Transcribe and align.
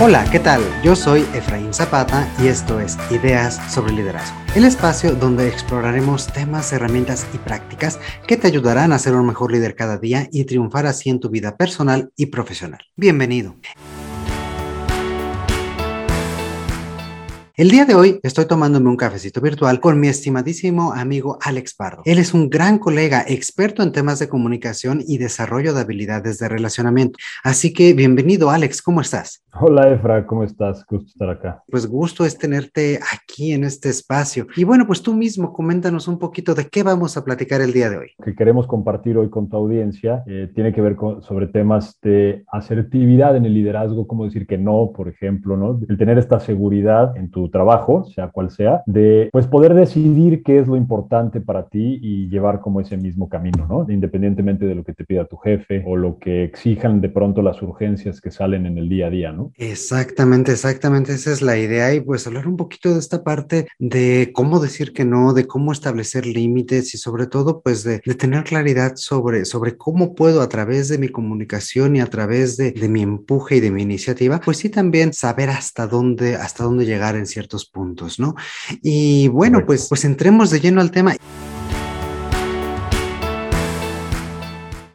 Hola, 0.00 0.28
¿qué 0.32 0.40
tal? 0.40 0.60
Yo 0.82 0.96
soy 0.96 1.20
Efraín 1.34 1.72
Zapata 1.72 2.28
y 2.42 2.48
esto 2.48 2.80
es 2.80 2.98
Ideas 3.12 3.60
sobre 3.72 3.92
Liderazgo, 3.92 4.36
el 4.56 4.64
espacio 4.64 5.14
donde 5.14 5.46
exploraremos 5.46 6.26
temas, 6.32 6.72
herramientas 6.72 7.24
y 7.32 7.38
prácticas 7.38 8.00
que 8.26 8.36
te 8.36 8.48
ayudarán 8.48 8.92
a 8.92 8.98
ser 8.98 9.14
un 9.14 9.24
mejor 9.24 9.52
líder 9.52 9.76
cada 9.76 9.96
día 9.96 10.28
y 10.32 10.46
triunfar 10.46 10.86
así 10.86 11.10
en 11.10 11.20
tu 11.20 11.30
vida 11.30 11.56
personal 11.56 12.10
y 12.16 12.26
profesional. 12.26 12.80
Bienvenido. 12.96 13.54
El 17.56 17.70
día 17.70 17.84
de 17.84 17.94
hoy 17.94 18.18
estoy 18.24 18.46
tomándome 18.46 18.90
un 18.90 18.96
cafecito 18.96 19.40
virtual 19.40 19.78
con 19.78 20.00
mi 20.00 20.08
estimadísimo 20.08 20.92
amigo 20.92 21.38
Alex 21.40 21.76
Pardo. 21.76 22.02
Él 22.04 22.18
es 22.18 22.34
un 22.34 22.50
gran 22.50 22.80
colega, 22.80 23.24
experto 23.28 23.84
en 23.84 23.92
temas 23.92 24.18
de 24.18 24.28
comunicación 24.28 25.00
y 25.06 25.18
desarrollo 25.18 25.72
de 25.72 25.82
habilidades 25.82 26.40
de 26.40 26.48
relacionamiento. 26.48 27.16
Así 27.44 27.72
que 27.72 27.94
bienvenido 27.94 28.50
Alex, 28.50 28.82
¿cómo 28.82 29.00
estás? 29.00 29.44
Hola 29.60 29.88
Efra, 29.88 30.26
¿cómo 30.26 30.42
estás? 30.42 30.84
Gusto 30.84 31.06
estar 31.06 31.30
acá. 31.30 31.62
Pues 31.70 31.86
gusto 31.86 32.24
es 32.24 32.36
tenerte 32.36 32.98
aquí 33.12 33.52
en 33.52 33.62
este 33.62 33.88
espacio. 33.88 34.48
Y 34.56 34.64
bueno, 34.64 34.84
pues 34.84 35.00
tú 35.00 35.14
mismo 35.14 35.52
coméntanos 35.52 36.08
un 36.08 36.18
poquito 36.18 36.56
de 36.56 36.66
qué 36.66 36.82
vamos 36.82 37.16
a 37.16 37.24
platicar 37.24 37.60
el 37.60 37.72
día 37.72 37.88
de 37.88 37.98
hoy. 37.98 38.10
Que 38.24 38.34
queremos 38.34 38.66
compartir 38.66 39.16
hoy 39.16 39.30
con 39.30 39.48
tu 39.48 39.56
audiencia 39.56 40.24
eh, 40.26 40.50
tiene 40.56 40.72
que 40.72 40.80
ver 40.80 40.96
con, 40.96 41.22
sobre 41.22 41.46
temas 41.46 42.00
de 42.02 42.42
asertividad 42.50 43.36
en 43.36 43.46
el 43.46 43.54
liderazgo, 43.54 44.08
cómo 44.08 44.24
decir 44.24 44.48
que 44.48 44.58
no, 44.58 44.90
por 44.92 45.06
ejemplo, 45.06 45.56
¿no? 45.56 45.78
El 45.88 45.98
tener 45.98 46.18
esta 46.18 46.40
seguridad 46.40 47.16
en 47.16 47.30
tu 47.30 47.43
trabajo, 47.48 48.04
sea 48.04 48.28
cual 48.28 48.50
sea, 48.50 48.82
de 48.86 49.28
pues 49.32 49.46
poder 49.46 49.74
decidir 49.74 50.42
qué 50.42 50.58
es 50.58 50.66
lo 50.66 50.76
importante 50.76 51.40
para 51.40 51.66
ti 51.68 51.98
y 52.02 52.28
llevar 52.28 52.60
como 52.60 52.80
ese 52.80 52.96
mismo 52.96 53.28
camino, 53.28 53.66
¿no? 53.68 53.86
Independientemente 53.90 54.66
de 54.66 54.74
lo 54.74 54.84
que 54.84 54.92
te 54.92 55.04
pida 55.04 55.24
tu 55.24 55.36
jefe 55.36 55.82
o 55.86 55.96
lo 55.96 56.18
que 56.18 56.44
exijan 56.44 57.00
de 57.00 57.08
pronto 57.08 57.42
las 57.42 57.60
urgencias 57.62 58.20
que 58.20 58.30
salen 58.30 58.66
en 58.66 58.78
el 58.78 58.88
día 58.88 59.06
a 59.06 59.10
día, 59.10 59.32
¿no? 59.32 59.52
Exactamente, 59.56 60.52
exactamente, 60.52 61.12
esa 61.12 61.32
es 61.32 61.42
la 61.42 61.58
idea 61.58 61.94
y 61.94 62.00
pues 62.00 62.26
hablar 62.26 62.46
un 62.46 62.56
poquito 62.56 62.92
de 62.92 62.98
esta 62.98 63.22
parte 63.22 63.66
de 63.78 64.30
cómo 64.32 64.60
decir 64.60 64.92
que 64.92 65.04
no, 65.04 65.32
de 65.32 65.46
cómo 65.46 65.72
establecer 65.72 66.26
límites 66.26 66.94
y 66.94 66.98
sobre 66.98 67.26
todo 67.26 67.60
pues 67.60 67.84
de, 67.84 68.00
tener 68.14 68.44
claridad 68.44 68.92
sobre, 68.96 69.44
sobre 69.44 69.76
cómo 69.76 70.14
puedo 70.14 70.40
a 70.40 70.48
través 70.48 70.88
de 70.88 70.98
mi 70.98 71.08
comunicación 71.08 71.96
y 71.96 72.00
a 72.00 72.06
través 72.06 72.56
de, 72.56 72.72
de 72.72 72.88
mi 72.88 73.02
empuje 73.02 73.56
y 73.56 73.60
de 73.60 73.70
mi 73.70 73.82
iniciativa, 73.82 74.40
pues 74.40 74.58
sí 74.58 74.68
también 74.68 75.12
saber 75.12 75.50
hasta 75.50 75.86
dónde, 75.86 76.36
hasta 76.36 76.64
dónde 76.64 76.86
llegar 76.86 77.16
en 77.16 77.26
ciertos 77.34 77.66
puntos, 77.66 78.18
¿no? 78.18 78.34
Y 78.82 79.28
bueno, 79.28 79.64
pues, 79.66 79.86
pues 79.88 80.04
entremos 80.04 80.50
de 80.50 80.60
lleno 80.60 80.80
al 80.80 80.90
tema. 80.90 81.14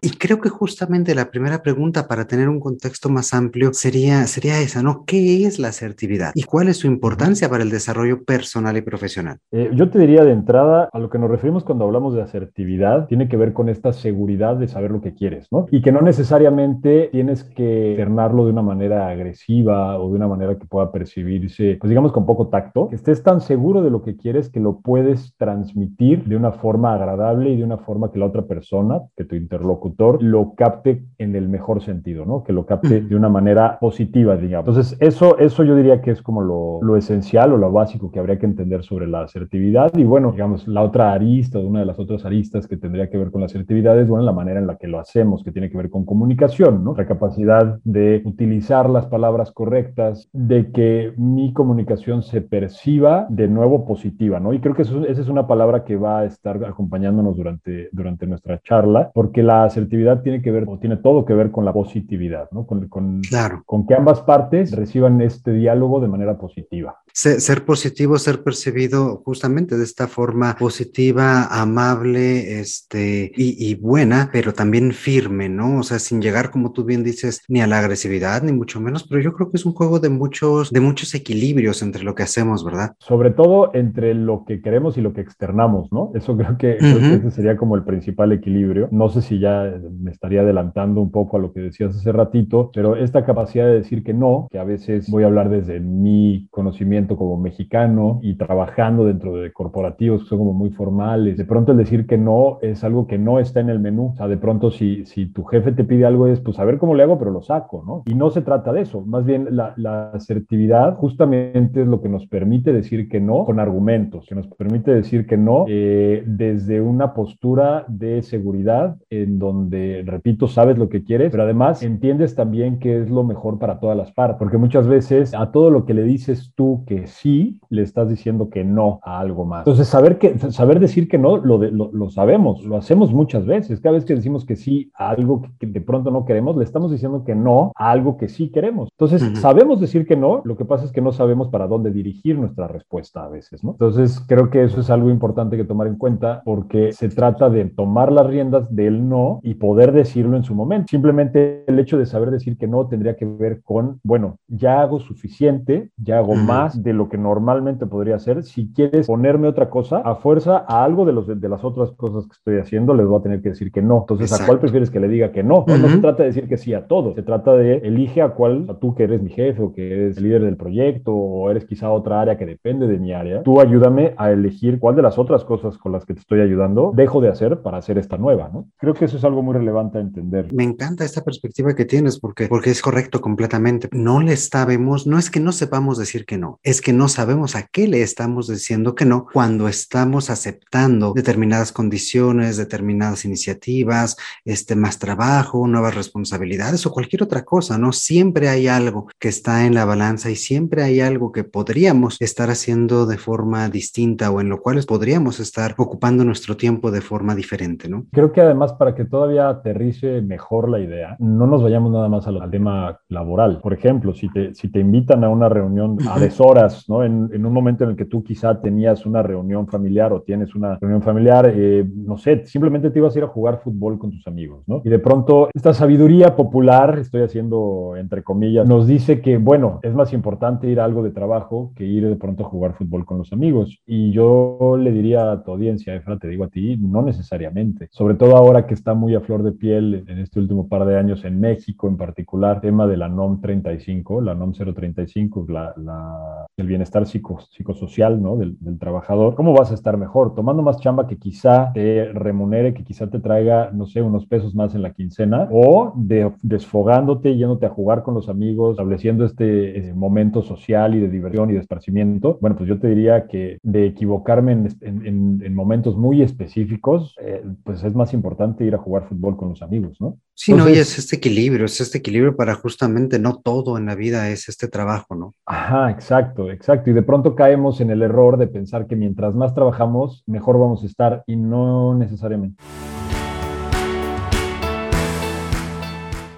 Y 0.09 0.17
creo 0.17 0.41
que 0.41 0.49
justamente 0.49 1.13
la 1.13 1.29
primera 1.29 1.61
pregunta 1.61 2.07
para 2.07 2.25
tener 2.25 2.49
un 2.49 2.59
contexto 2.59 3.09
más 3.09 3.31
amplio 3.31 3.73
sería, 3.73 4.25
sería 4.25 4.59
esa, 4.59 4.81
¿no? 4.81 5.03
¿Qué 5.05 5.45
es 5.45 5.59
la 5.59 5.67
asertividad 5.67 6.31
y 6.33 6.45
cuál 6.45 6.67
es 6.67 6.77
su 6.77 6.87
importancia 6.87 7.47
para 7.47 7.61
el 7.61 7.69
desarrollo 7.69 8.23
personal 8.23 8.75
y 8.75 8.81
profesional? 8.81 9.37
Eh, 9.51 9.69
yo 9.75 9.91
te 9.91 9.99
diría 9.99 10.23
de 10.23 10.31
entrada, 10.31 10.89
a 10.91 10.97
lo 10.97 11.11
que 11.11 11.19
nos 11.19 11.29
referimos 11.29 11.63
cuando 11.63 11.85
hablamos 11.85 12.15
de 12.15 12.23
asertividad, 12.23 13.05
tiene 13.05 13.29
que 13.29 13.37
ver 13.37 13.53
con 13.53 13.69
esta 13.69 13.93
seguridad 13.93 14.55
de 14.55 14.67
saber 14.67 14.89
lo 14.89 14.99
que 14.99 15.13
quieres, 15.13 15.47
¿no? 15.51 15.67
Y 15.69 15.83
que 15.83 15.91
no 15.91 16.01
necesariamente 16.01 17.09
tienes 17.11 17.43
que 17.43 17.91
externarlo 17.91 18.45
de 18.45 18.51
una 18.51 18.63
manera 18.63 19.09
agresiva 19.09 19.99
o 19.99 20.09
de 20.09 20.15
una 20.15 20.27
manera 20.27 20.57
que 20.57 20.65
pueda 20.65 20.91
percibirse, 20.91 21.77
pues 21.79 21.87
digamos 21.87 22.13
con 22.13 22.25
poco 22.25 22.47
tacto, 22.47 22.89
que 22.89 22.95
estés 22.95 23.21
tan 23.21 23.41
seguro 23.41 23.83
de 23.83 23.91
lo 23.91 24.01
que 24.01 24.17
quieres 24.17 24.49
que 24.49 24.59
lo 24.59 24.79
puedes 24.79 25.35
transmitir 25.37 26.23
de 26.23 26.35
una 26.35 26.51
forma 26.51 26.95
agradable 26.95 27.51
y 27.51 27.57
de 27.57 27.63
una 27.63 27.77
forma 27.77 28.11
que 28.11 28.17
la 28.17 28.25
otra 28.25 28.47
persona, 28.47 29.01
que 29.15 29.23
tu 29.23 29.35
interlocutor, 29.35 29.98
lo 30.21 30.53
capte 30.55 31.03
en 31.17 31.35
el 31.35 31.49
mejor 31.49 31.81
sentido, 31.81 32.25
¿no? 32.25 32.43
Que 32.43 32.53
lo 32.53 32.65
capte 32.65 33.01
de 33.01 33.15
una 33.15 33.29
manera 33.29 33.77
positiva, 33.79 34.37
digamos. 34.37 34.69
Entonces, 34.69 34.97
eso, 35.01 35.37
eso 35.37 35.63
yo 35.63 35.75
diría 35.75 36.01
que 36.01 36.11
es 36.11 36.21
como 36.21 36.41
lo, 36.41 36.79
lo 36.81 36.95
esencial 36.95 37.53
o 37.53 37.57
lo 37.57 37.71
básico 37.71 38.09
que 38.09 38.19
habría 38.19 38.39
que 38.39 38.45
entender 38.45 38.83
sobre 38.83 39.07
la 39.07 39.23
asertividad. 39.23 39.91
Y 39.95 40.03
bueno, 40.03 40.31
digamos, 40.31 40.67
la 40.67 40.81
otra 40.81 41.11
arista, 41.11 41.59
una 41.59 41.81
de 41.81 41.85
las 41.85 41.99
otras 41.99 42.25
aristas 42.25 42.67
que 42.67 42.77
tendría 42.77 43.09
que 43.09 43.17
ver 43.17 43.31
con 43.31 43.41
la 43.41 43.47
asertividad 43.47 43.99
es, 43.99 44.07
bueno, 44.07 44.23
la 44.23 44.31
manera 44.31 44.59
en 44.59 44.67
la 44.67 44.77
que 44.77 44.87
lo 44.87 44.99
hacemos, 44.99 45.43
que 45.43 45.51
tiene 45.51 45.69
que 45.69 45.77
ver 45.77 45.89
con 45.89 46.05
comunicación, 46.05 46.83
¿no? 46.83 46.95
La 46.95 47.05
capacidad 47.05 47.79
de 47.83 48.21
utilizar 48.23 48.89
las 48.89 49.07
palabras 49.07 49.51
correctas, 49.51 50.29
de 50.31 50.71
que 50.71 51.13
mi 51.17 51.51
comunicación 51.53 52.23
se 52.23 52.41
perciba 52.41 53.27
de 53.29 53.47
nuevo 53.47 53.85
positiva, 53.85 54.39
¿no? 54.39 54.53
Y 54.53 54.59
creo 54.59 54.75
que 54.75 54.83
eso, 54.83 55.05
esa 55.05 55.21
es 55.21 55.27
una 55.27 55.47
palabra 55.47 55.83
que 55.83 55.97
va 55.97 56.19
a 56.19 56.25
estar 56.25 56.63
acompañándonos 56.63 57.35
durante, 57.35 57.89
durante 57.91 58.25
nuestra 58.25 58.59
charla, 58.59 59.11
porque 59.13 59.43
la 59.43 59.65
asertividad 59.65 59.88
tiene 59.89 60.41
que 60.41 60.51
ver 60.51 60.65
o 60.67 60.77
tiene 60.77 60.97
todo 60.97 61.25
que 61.25 61.33
ver 61.33 61.51
con 61.51 61.65
la 61.65 61.73
positividad, 61.73 62.49
¿no? 62.51 62.65
Con, 62.65 62.87
con, 62.87 63.21
claro. 63.21 63.63
con 63.65 63.85
que 63.85 63.95
ambas 63.95 64.21
partes 64.21 64.71
reciban 64.71 65.21
este 65.21 65.51
diálogo 65.51 65.99
de 65.99 66.07
manera 66.07 66.37
positiva. 66.37 66.97
Ser, 67.11 67.41
ser, 67.41 67.65
positivo, 67.65 68.17
ser 68.17 68.43
percibido 68.43 69.21
justamente 69.25 69.77
de 69.77 69.83
esta 69.83 70.07
forma 70.07 70.55
positiva, 70.57 71.45
amable, 71.45 72.59
este, 72.59 73.31
y, 73.35 73.69
y, 73.69 73.75
buena, 73.75 74.29
pero 74.31 74.53
también 74.53 74.91
firme, 74.91 75.49
¿no? 75.49 75.79
O 75.79 75.83
sea, 75.83 75.99
sin 75.99 76.21
llegar, 76.21 76.51
como 76.51 76.71
tú 76.71 76.85
bien 76.85 77.03
dices, 77.03 77.41
ni 77.47 77.61
a 77.61 77.67
la 77.67 77.79
agresividad, 77.79 78.43
ni 78.43 78.53
mucho 78.53 78.79
menos, 78.79 79.05
pero 79.07 79.21
yo 79.21 79.33
creo 79.33 79.49
que 79.49 79.57
es 79.57 79.65
un 79.65 79.73
juego 79.73 79.99
de 79.99 80.09
muchos, 80.09 80.71
de 80.71 80.79
muchos 80.79 81.13
equilibrios 81.15 81.81
entre 81.81 82.03
lo 82.03 82.15
que 82.15 82.23
hacemos, 82.23 82.63
¿verdad? 82.63 82.95
Sobre 82.99 83.31
todo 83.31 83.71
entre 83.73 84.13
lo 84.13 84.45
que 84.45 84.61
queremos 84.61 84.97
y 84.97 85.01
lo 85.01 85.13
que 85.13 85.21
externamos, 85.21 85.91
¿no? 85.91 86.11
Eso 86.13 86.37
creo 86.37 86.57
que, 86.57 86.77
uh 86.79 86.83
-huh. 86.83 86.97
creo 86.97 87.21
que 87.21 87.27
ese 87.27 87.31
sería 87.31 87.57
como 87.57 87.75
el 87.75 87.83
principal 87.83 88.31
equilibrio. 88.31 88.87
No 88.91 89.09
sé 89.09 89.21
si 89.21 89.39
ya 89.39 89.78
me 89.99 90.11
estaría 90.11 90.41
adelantando 90.41 91.01
un 91.01 91.11
poco 91.11 91.37
a 91.37 91.39
lo 91.39 91.53
que 91.53 91.61
decías 91.61 91.95
hace 91.95 92.11
ratito, 92.11 92.71
pero 92.73 92.95
esta 92.95 93.25
capacidad 93.25 93.65
de 93.65 93.73
decir 93.73 94.03
que 94.03 94.13
no, 94.13 94.47
que 94.51 94.59
a 94.59 94.63
veces 94.63 95.09
voy 95.09 95.23
a 95.23 95.27
hablar 95.27 95.49
desde 95.49 95.79
mi 95.79 96.47
conocimiento 96.51 97.17
como 97.17 97.37
mexicano 97.37 98.19
y 98.21 98.35
trabajando 98.35 99.05
dentro 99.05 99.35
de 99.35 99.51
corporativos 99.51 100.23
que 100.23 100.29
son 100.29 100.39
como 100.39 100.53
muy 100.53 100.71
formales, 100.71 101.37
de 101.37 101.45
pronto 101.45 101.71
el 101.71 101.77
decir 101.77 102.07
que 102.07 102.17
no 102.17 102.59
es 102.61 102.83
algo 102.83 103.07
que 103.07 103.17
no 103.17 103.39
está 103.39 103.59
en 103.59 103.69
el 103.69 103.79
menú, 103.79 104.11
o 104.13 104.15
sea, 104.15 104.27
de 104.27 104.37
pronto 104.37 104.71
si, 104.71 105.05
si 105.05 105.27
tu 105.27 105.43
jefe 105.43 105.71
te 105.71 105.83
pide 105.83 106.05
algo 106.05 106.27
es, 106.27 106.39
pues 106.39 106.59
a 106.59 106.65
ver 106.65 106.77
cómo 106.77 106.95
le 106.95 107.03
hago, 107.03 107.17
pero 107.17 107.31
lo 107.31 107.41
saco, 107.41 107.83
¿no? 107.85 108.03
Y 108.05 108.15
no 108.15 108.29
se 108.29 108.41
trata 108.41 108.73
de 108.73 108.81
eso, 108.81 109.01
más 109.01 109.25
bien 109.25 109.47
la, 109.51 109.73
la 109.77 110.11
asertividad 110.11 110.95
justamente 110.97 111.81
es 111.81 111.87
lo 111.87 112.01
que 112.01 112.09
nos 112.09 112.27
permite 112.27 112.73
decir 112.73 113.09
que 113.09 113.19
no 113.19 113.45
con 113.45 113.59
argumentos, 113.59 114.25
que 114.27 114.35
nos 114.35 114.47
permite 114.47 114.91
decir 114.91 115.25
que 115.25 115.37
no 115.37 115.65
eh, 115.67 116.23
desde 116.25 116.81
una 116.81 117.13
postura 117.13 117.85
de 117.87 118.21
seguridad 118.21 118.97
en 119.09 119.39
donde, 119.39 119.68
repito, 120.05 120.47
sabes 120.47 120.77
lo 120.77 120.89
que 120.89 121.03
quieres, 121.03 121.31
pero 121.31 121.43
además 121.43 121.83
entiendes 121.83 122.35
también 122.35 122.79
que 122.79 123.01
es 123.01 123.09
lo 123.09 123.23
mejor 123.23 123.59
para 123.59 123.79
todas 123.79 123.97
las 123.97 124.11
partes, 124.11 124.37
porque 124.39 124.57
muchas 124.57 124.87
veces 124.87 125.33
a 125.33 125.51
todo 125.51 125.69
lo 125.69 125.85
que 125.85 125.93
le 125.93 126.03
dices 126.03 126.53
tú 126.55 126.83
que 126.85 127.07
sí, 127.07 127.59
le 127.69 127.81
estás 127.81 128.09
diciendo 128.09 128.49
que 128.49 128.63
no 128.63 128.99
a 129.03 129.19
algo 129.19 129.45
más. 129.45 129.61
Entonces, 129.61 129.87
saber, 129.87 130.17
que, 130.17 130.37
saber 130.51 130.79
decir 130.79 131.07
que 131.07 131.17
no, 131.17 131.37
lo, 131.37 131.57
de, 131.57 131.71
lo, 131.71 131.89
lo, 131.91 132.09
sabemos, 132.09 132.63
lo 132.63 132.77
hacemos 132.77 133.13
muchas 133.13 133.45
veces. 133.45 133.79
Cada 133.79 133.93
vez 133.93 134.05
que 134.05 134.15
decimos 134.15 134.45
que 134.45 134.55
sí 134.55 134.91
a 134.95 135.09
algo 135.09 135.41
que, 135.41 135.49
que 135.59 135.67
de 135.67 135.81
pronto 135.81 136.11
no 136.11 136.25
queremos, 136.25 136.57
le 136.57 136.63
estamos 136.63 136.91
diciendo 136.91 137.23
que 137.23 137.35
no 137.35 137.71
a 137.75 137.91
algo 137.91 138.17
que 138.17 138.27
sí 138.27 138.49
queremos. 138.49 138.89
Entonces, 138.91 139.21
uh 139.21 139.25
-huh. 139.25 139.35
sabemos 139.35 139.79
decir 139.79 140.05
que 140.05 140.15
no, 140.15 140.41
lo 140.43 140.55
que 140.55 140.65
pasa 140.65 140.85
es 140.85 140.91
que 140.91 141.01
no 141.01 141.11
sabemos 141.11 141.49
para 141.49 141.67
dónde 141.67 141.91
dirigir 141.91 142.37
nuestra 142.37 142.67
respuesta 142.67 143.23
a 143.23 143.29
veces, 143.29 143.63
¿no? 143.63 143.71
Entonces, 143.71 144.19
creo 144.27 144.49
que 144.49 144.63
eso 144.63 144.81
es 144.81 144.89
algo 144.89 145.09
importante 145.09 145.57
que 145.57 145.63
tomar 145.63 145.87
en 145.87 145.97
cuenta 145.97 146.41
porque 146.43 146.91
se 146.93 147.09
trata 147.09 147.49
de 147.49 147.65
tomar 147.65 148.11
las 148.11 148.27
riendas 148.27 148.73
del 148.73 149.07
no 149.07 149.39
y 149.43 149.55
poder 149.59 149.91
decirlo 149.91 150.37
en 150.37 150.43
su 150.43 150.55
momento. 150.55 150.87
Simplemente 150.89 151.63
el 151.67 151.79
hecho 151.79 151.97
de 151.97 152.05
saber 152.05 152.31
decir 152.31 152.57
que 152.57 152.67
no 152.67 152.87
tendría 152.87 153.15
que 153.15 153.25
ver 153.25 153.61
con, 153.63 153.99
bueno, 154.03 154.37
ya 154.47 154.81
hago 154.81 154.99
suficiente, 154.99 155.91
ya 155.97 156.19
hago 156.19 156.33
uh 156.33 156.35
-huh. 156.35 156.45
más 156.45 156.83
de 156.83 156.93
lo 156.93 157.09
que 157.09 157.17
normalmente 157.17 157.85
podría 157.85 158.15
hacer. 158.15 158.43
Si 158.43 158.71
quieres 158.73 159.07
ponerme 159.07 159.47
otra 159.47 159.69
cosa, 159.69 159.97
a 159.97 160.15
fuerza 160.15 160.65
a 160.67 160.83
algo 160.83 161.05
de, 161.05 161.13
los, 161.13 161.27
de, 161.27 161.49
las 161.49 161.63
otras 161.63 161.91
cosas 161.91 162.25
que 162.25 162.33
estoy 162.33 162.57
haciendo, 162.57 162.93
les 162.93 163.05
voy 163.05 163.19
a 163.19 163.23
tener 163.23 163.41
que 163.41 163.49
decir 163.49 163.71
que 163.71 163.81
no. 163.81 163.99
Entonces, 163.99 164.31
Exacto. 164.31 164.43
¿a 164.43 164.47
cuál 164.47 164.59
prefieres 164.59 164.89
que 164.89 164.99
le 164.99 165.07
diga 165.07 165.31
que 165.31 165.43
no? 165.43 165.59
Uh 165.59 165.65
-huh. 165.65 165.81
No 165.81 165.89
se 165.89 165.97
trata 165.97 166.23
de 166.23 166.29
decir 166.29 166.47
que 166.47 166.57
sí 166.57 166.73
a 166.73 166.87
todo, 166.87 167.13
se 167.13 167.23
trata 167.23 167.53
de 167.53 167.77
elige 167.77 168.21
a 168.21 168.29
cuál, 168.29 168.65
a 168.69 168.75
tú 168.75 168.95
que 168.95 169.03
eres 169.03 169.21
mi 169.21 169.29
jefe 169.29 169.61
o 169.61 169.73
que 169.73 169.91
eres 169.91 170.17
el 170.17 170.23
líder 170.23 170.43
del 170.43 170.57
proyecto 170.57 171.13
o 171.13 171.49
eres 171.49 171.65
quizá 171.65 171.91
otra 171.91 172.21
área 172.21 172.37
que 172.37 172.45
depende 172.45 172.87
de 172.87 172.97
mi 172.97 173.13
área, 173.13 173.43
tú 173.43 173.59
ayúdame 173.59 174.13
a 174.17 174.31
elegir 174.31 174.79
cuál 174.79 174.95
de 174.95 175.01
las 175.01 175.17
otras 175.17 175.43
cosas 175.43 175.77
con 175.77 175.91
las 175.91 176.05
que 176.05 176.13
te 176.13 176.19
estoy 176.19 176.41
ayudando 176.41 176.91
dejo 176.95 177.21
de 177.21 177.29
hacer 177.29 177.61
para 177.61 177.77
hacer 177.77 177.97
esta 177.97 178.17
nueva, 178.17 178.49
¿no? 178.53 178.65
Creo 178.77 178.93
que 178.93 179.05
eso 179.05 179.17
es 179.17 179.23
algo 179.23 179.38
muy 179.41 179.53
relevante 179.53 179.97
a 179.97 180.01
entender. 180.01 180.51
Me 180.53 180.63
encanta 180.63 181.05
esta 181.05 181.23
perspectiva 181.23 181.75
que 181.75 181.85
tienes 181.85 182.19
porque, 182.19 182.47
porque 182.47 182.71
es 182.71 182.81
correcto 182.81 183.21
completamente. 183.21 183.89
No 183.91 184.21
le 184.21 184.35
sabemos, 184.37 185.05
no 185.05 185.19
es 185.19 185.29
que 185.29 185.39
no 185.39 185.51
sepamos 185.51 185.97
decir 185.97 186.25
que 186.25 186.37
no, 186.37 186.59
es 186.63 186.81
que 186.81 186.93
no 186.93 187.07
sabemos 187.07 187.55
a 187.55 187.67
qué 187.67 187.87
le 187.87 188.01
estamos 188.01 188.47
diciendo 188.47 188.95
que 188.95 189.05
no 189.05 189.27
cuando 189.31 189.67
estamos 189.67 190.29
aceptando 190.29 191.13
determinadas 191.13 191.71
condiciones, 191.71 192.57
determinadas 192.57 193.25
iniciativas, 193.25 194.17
este 194.45 194.75
más 194.75 194.97
trabajo, 194.97 195.67
nuevas 195.67 195.95
responsabilidades 195.95 196.85
o 196.85 196.91
cualquier 196.91 197.23
otra 197.23 197.43
cosa, 197.43 197.77
¿no? 197.77 197.91
Siempre 197.91 198.49
hay 198.49 198.67
algo 198.67 199.07
que 199.19 199.29
está 199.29 199.65
en 199.65 199.75
la 199.75 199.85
balanza 199.85 200.31
y 200.31 200.35
siempre 200.35 200.83
hay 200.83 200.99
algo 200.99 201.31
que 201.31 201.43
podríamos 201.43 202.17
estar 202.21 202.49
haciendo 202.49 203.05
de 203.05 203.17
forma 203.17 203.69
distinta 203.69 204.31
o 204.31 204.41
en 204.41 204.49
lo 204.49 204.61
cual 204.61 204.79
podríamos 204.87 205.39
estar 205.39 205.75
ocupando 205.77 206.23
nuestro 206.23 206.55
tiempo 206.57 206.91
de 206.91 207.01
forma 207.01 207.35
diferente, 207.35 207.89
¿no? 207.89 208.05
Creo 208.11 208.31
que 208.31 208.41
además 208.41 208.73
para 208.73 208.95
que 208.95 209.05
todavía 209.05 209.28
todavía 209.29 209.49
aterrice 209.49 210.21
mejor 210.21 210.69
la 210.69 210.79
idea, 210.79 211.15
no 211.19 211.45
nos 211.45 211.61
vayamos 211.61 211.91
nada 211.91 212.09
más 212.09 212.25
al, 212.27 212.49
tema 212.49 212.99
laboral. 213.09 213.59
Por 213.61 213.73
ejemplo, 213.73 214.13
si 214.13 214.27
te, 214.29 214.55
si 214.55 214.71
te 214.71 214.79
invitan 214.79 215.23
a 215.23 215.29
una 215.29 215.49
reunión 215.49 215.97
a 216.09 216.19
deshoras, 216.19 216.89
¿no? 216.89 217.03
En, 217.03 217.29
en, 217.31 217.45
un 217.45 217.53
momento 217.53 217.83
en 217.83 217.91
el 217.91 217.95
que 217.95 218.05
tú 218.05 218.23
quizá 218.23 218.59
tenías 218.59 219.05
una 219.05 219.21
reunión 219.21 219.67
familiar 219.67 220.13
o 220.13 220.21
tienes 220.21 220.55
una 220.55 220.77
reunión 220.79 221.01
familiar, 221.03 221.51
eh, 221.53 221.85
no 221.93 222.17
sé, 222.17 222.45
simplemente 222.45 222.89
te 222.89 222.99
ibas 222.99 223.15
a 223.15 223.19
ir 223.19 223.25
a 223.25 223.27
jugar 223.27 223.59
fútbol 223.63 223.99
con 223.99 224.11
tus 224.11 224.25
amigos, 224.25 224.63
¿no? 224.67 224.81
Y 224.83 224.89
de 224.89 224.99
pronto 224.99 225.49
esta 225.53 225.73
sabiduría 225.73 226.35
popular, 226.35 226.97
estoy 226.97 227.21
haciendo 227.21 227.95
entre 227.97 228.23
comillas, 228.23 228.67
nos 228.67 228.87
dice 228.87 229.21
que, 229.21 229.37
bueno, 229.37 229.79
es 229.83 229.93
más 229.93 230.11
importante 230.13 230.67
ir 230.67 230.79
a 230.79 230.85
algo 230.85 231.03
de 231.03 231.11
trabajo 231.11 231.71
que 231.75 231.85
ir 231.85 232.07
de 232.07 232.15
pronto 232.15 232.45
a 232.45 232.47
jugar 232.47 232.73
fútbol 232.73 233.05
con 233.05 233.19
los 233.19 233.31
amigos. 233.31 233.79
Y 233.85 234.11
yo 234.11 234.77
le 234.79 234.91
diría 234.91 235.31
a 235.31 235.43
tu 235.43 235.51
audiencia, 235.51 235.93
Efra, 235.93 236.17
te 236.17 236.27
digo 236.27 236.45
a 236.45 236.49
ti, 236.49 236.77
no 236.77 237.01
necesariamente. 237.03 237.89
Sobre 237.91 238.15
todo 238.15 238.35
ahora 238.35 238.65
que 238.65 238.73
está 238.73 238.93
muy 238.93 239.15
a 239.19 239.21
flor 239.21 239.43
de 239.43 239.51
piel 239.51 240.05
en 240.07 240.19
este 240.19 240.39
último 240.39 240.67
par 240.67 240.85
de 240.85 240.97
años 240.97 241.23
en 241.25 241.39
México 241.39 241.87
en 241.87 241.97
particular, 241.97 242.61
tema 242.61 242.87
de 242.87 242.97
la 242.97 243.07
NOM 243.07 243.41
35, 243.41 244.21
la 244.21 244.33
NOM 244.33 244.53
035, 244.53 245.45
la, 245.49 245.73
la, 245.77 246.47
el 246.57 246.67
bienestar 246.67 247.05
psico, 247.05 247.39
psicosocial 247.51 248.21
¿no? 248.21 248.37
del, 248.37 248.57
del, 248.59 248.79
trabajador. 248.79 249.35
¿Cómo 249.35 249.53
vas 249.53 249.71
a 249.71 249.73
estar 249.73 249.97
mejor? 249.97 250.33
Tomando 250.35 250.63
más 250.63 250.79
chamba 250.79 251.07
que 251.07 251.17
quizá 251.17 251.71
te 251.73 252.11
remunere, 252.13 252.73
que 252.73 252.83
quizá 252.83 253.09
te 253.09 253.19
traiga, 253.19 253.71
no 253.71 253.85
sé, 253.85 254.01
unos 254.01 254.25
pesos 254.25 254.55
más 254.55 254.73
en 254.75 254.81
la 254.81 254.93
quincena, 254.93 255.47
o 255.51 255.93
de, 255.95 256.31
desfogándote, 256.41 257.35
yéndote 257.35 257.65
a 257.65 257.69
jugar 257.69 258.03
con 258.03 258.13
los 258.13 258.29
amigos, 258.29 258.71
estableciendo 258.71 259.25
este, 259.25 259.77
este 259.77 259.93
momento 259.93 260.41
social 260.41 260.95
y 260.95 260.99
de 260.99 261.09
diversión 261.09 261.49
y 261.49 261.53
de 261.53 261.59
esparcimiento. 261.59 262.37
Bueno, 262.41 262.55
pues 262.55 262.69
yo 262.69 262.79
te 262.79 262.87
diría 262.87 263.27
que 263.27 263.59
de 263.63 263.85
equivocarme 263.85 264.53
en, 264.53 264.67
en, 264.81 265.41
en 265.43 265.55
momentos 265.55 265.97
muy 265.97 266.21
específicos, 266.21 267.15
eh, 267.21 267.43
pues 267.63 267.83
es 267.83 267.95
más 267.95 268.13
importante 268.13 268.63
ir 268.63 268.75
a 268.75 268.77
jugar 268.77 269.03
fútbol 269.09 269.35
con 269.35 269.49
los 269.49 269.61
amigos, 269.61 269.97
¿no? 269.99 270.17
Sí, 270.33 270.51
Entonces, 270.51 270.73
no, 270.73 270.77
y 270.77 270.81
es 270.81 270.97
este 270.97 271.17
equilibrio, 271.17 271.65
es 271.65 271.81
este 271.81 271.97
equilibrio 271.97 272.35
para 272.35 272.55
justamente 272.55 273.19
no 273.19 273.41
todo 273.41 273.77
en 273.77 273.87
la 273.87 273.95
vida 273.95 274.29
es 274.29 274.47
este 274.47 274.67
trabajo, 274.67 275.15
¿no? 275.15 275.33
Ajá, 275.45 275.91
exacto, 275.91 276.49
exacto. 276.49 276.89
Y 276.89 276.93
de 276.93 277.03
pronto 277.03 277.35
caemos 277.35 277.81
en 277.81 277.89
el 277.89 278.01
error 278.01 278.37
de 278.37 278.47
pensar 278.47 278.87
que 278.87 278.95
mientras 278.95 279.35
más 279.35 279.53
trabajamos, 279.53 280.23
mejor 280.27 280.57
vamos 280.57 280.83
a 280.83 280.85
estar 280.85 281.23
y 281.27 281.35
no 281.35 281.95
necesariamente. 281.95 282.63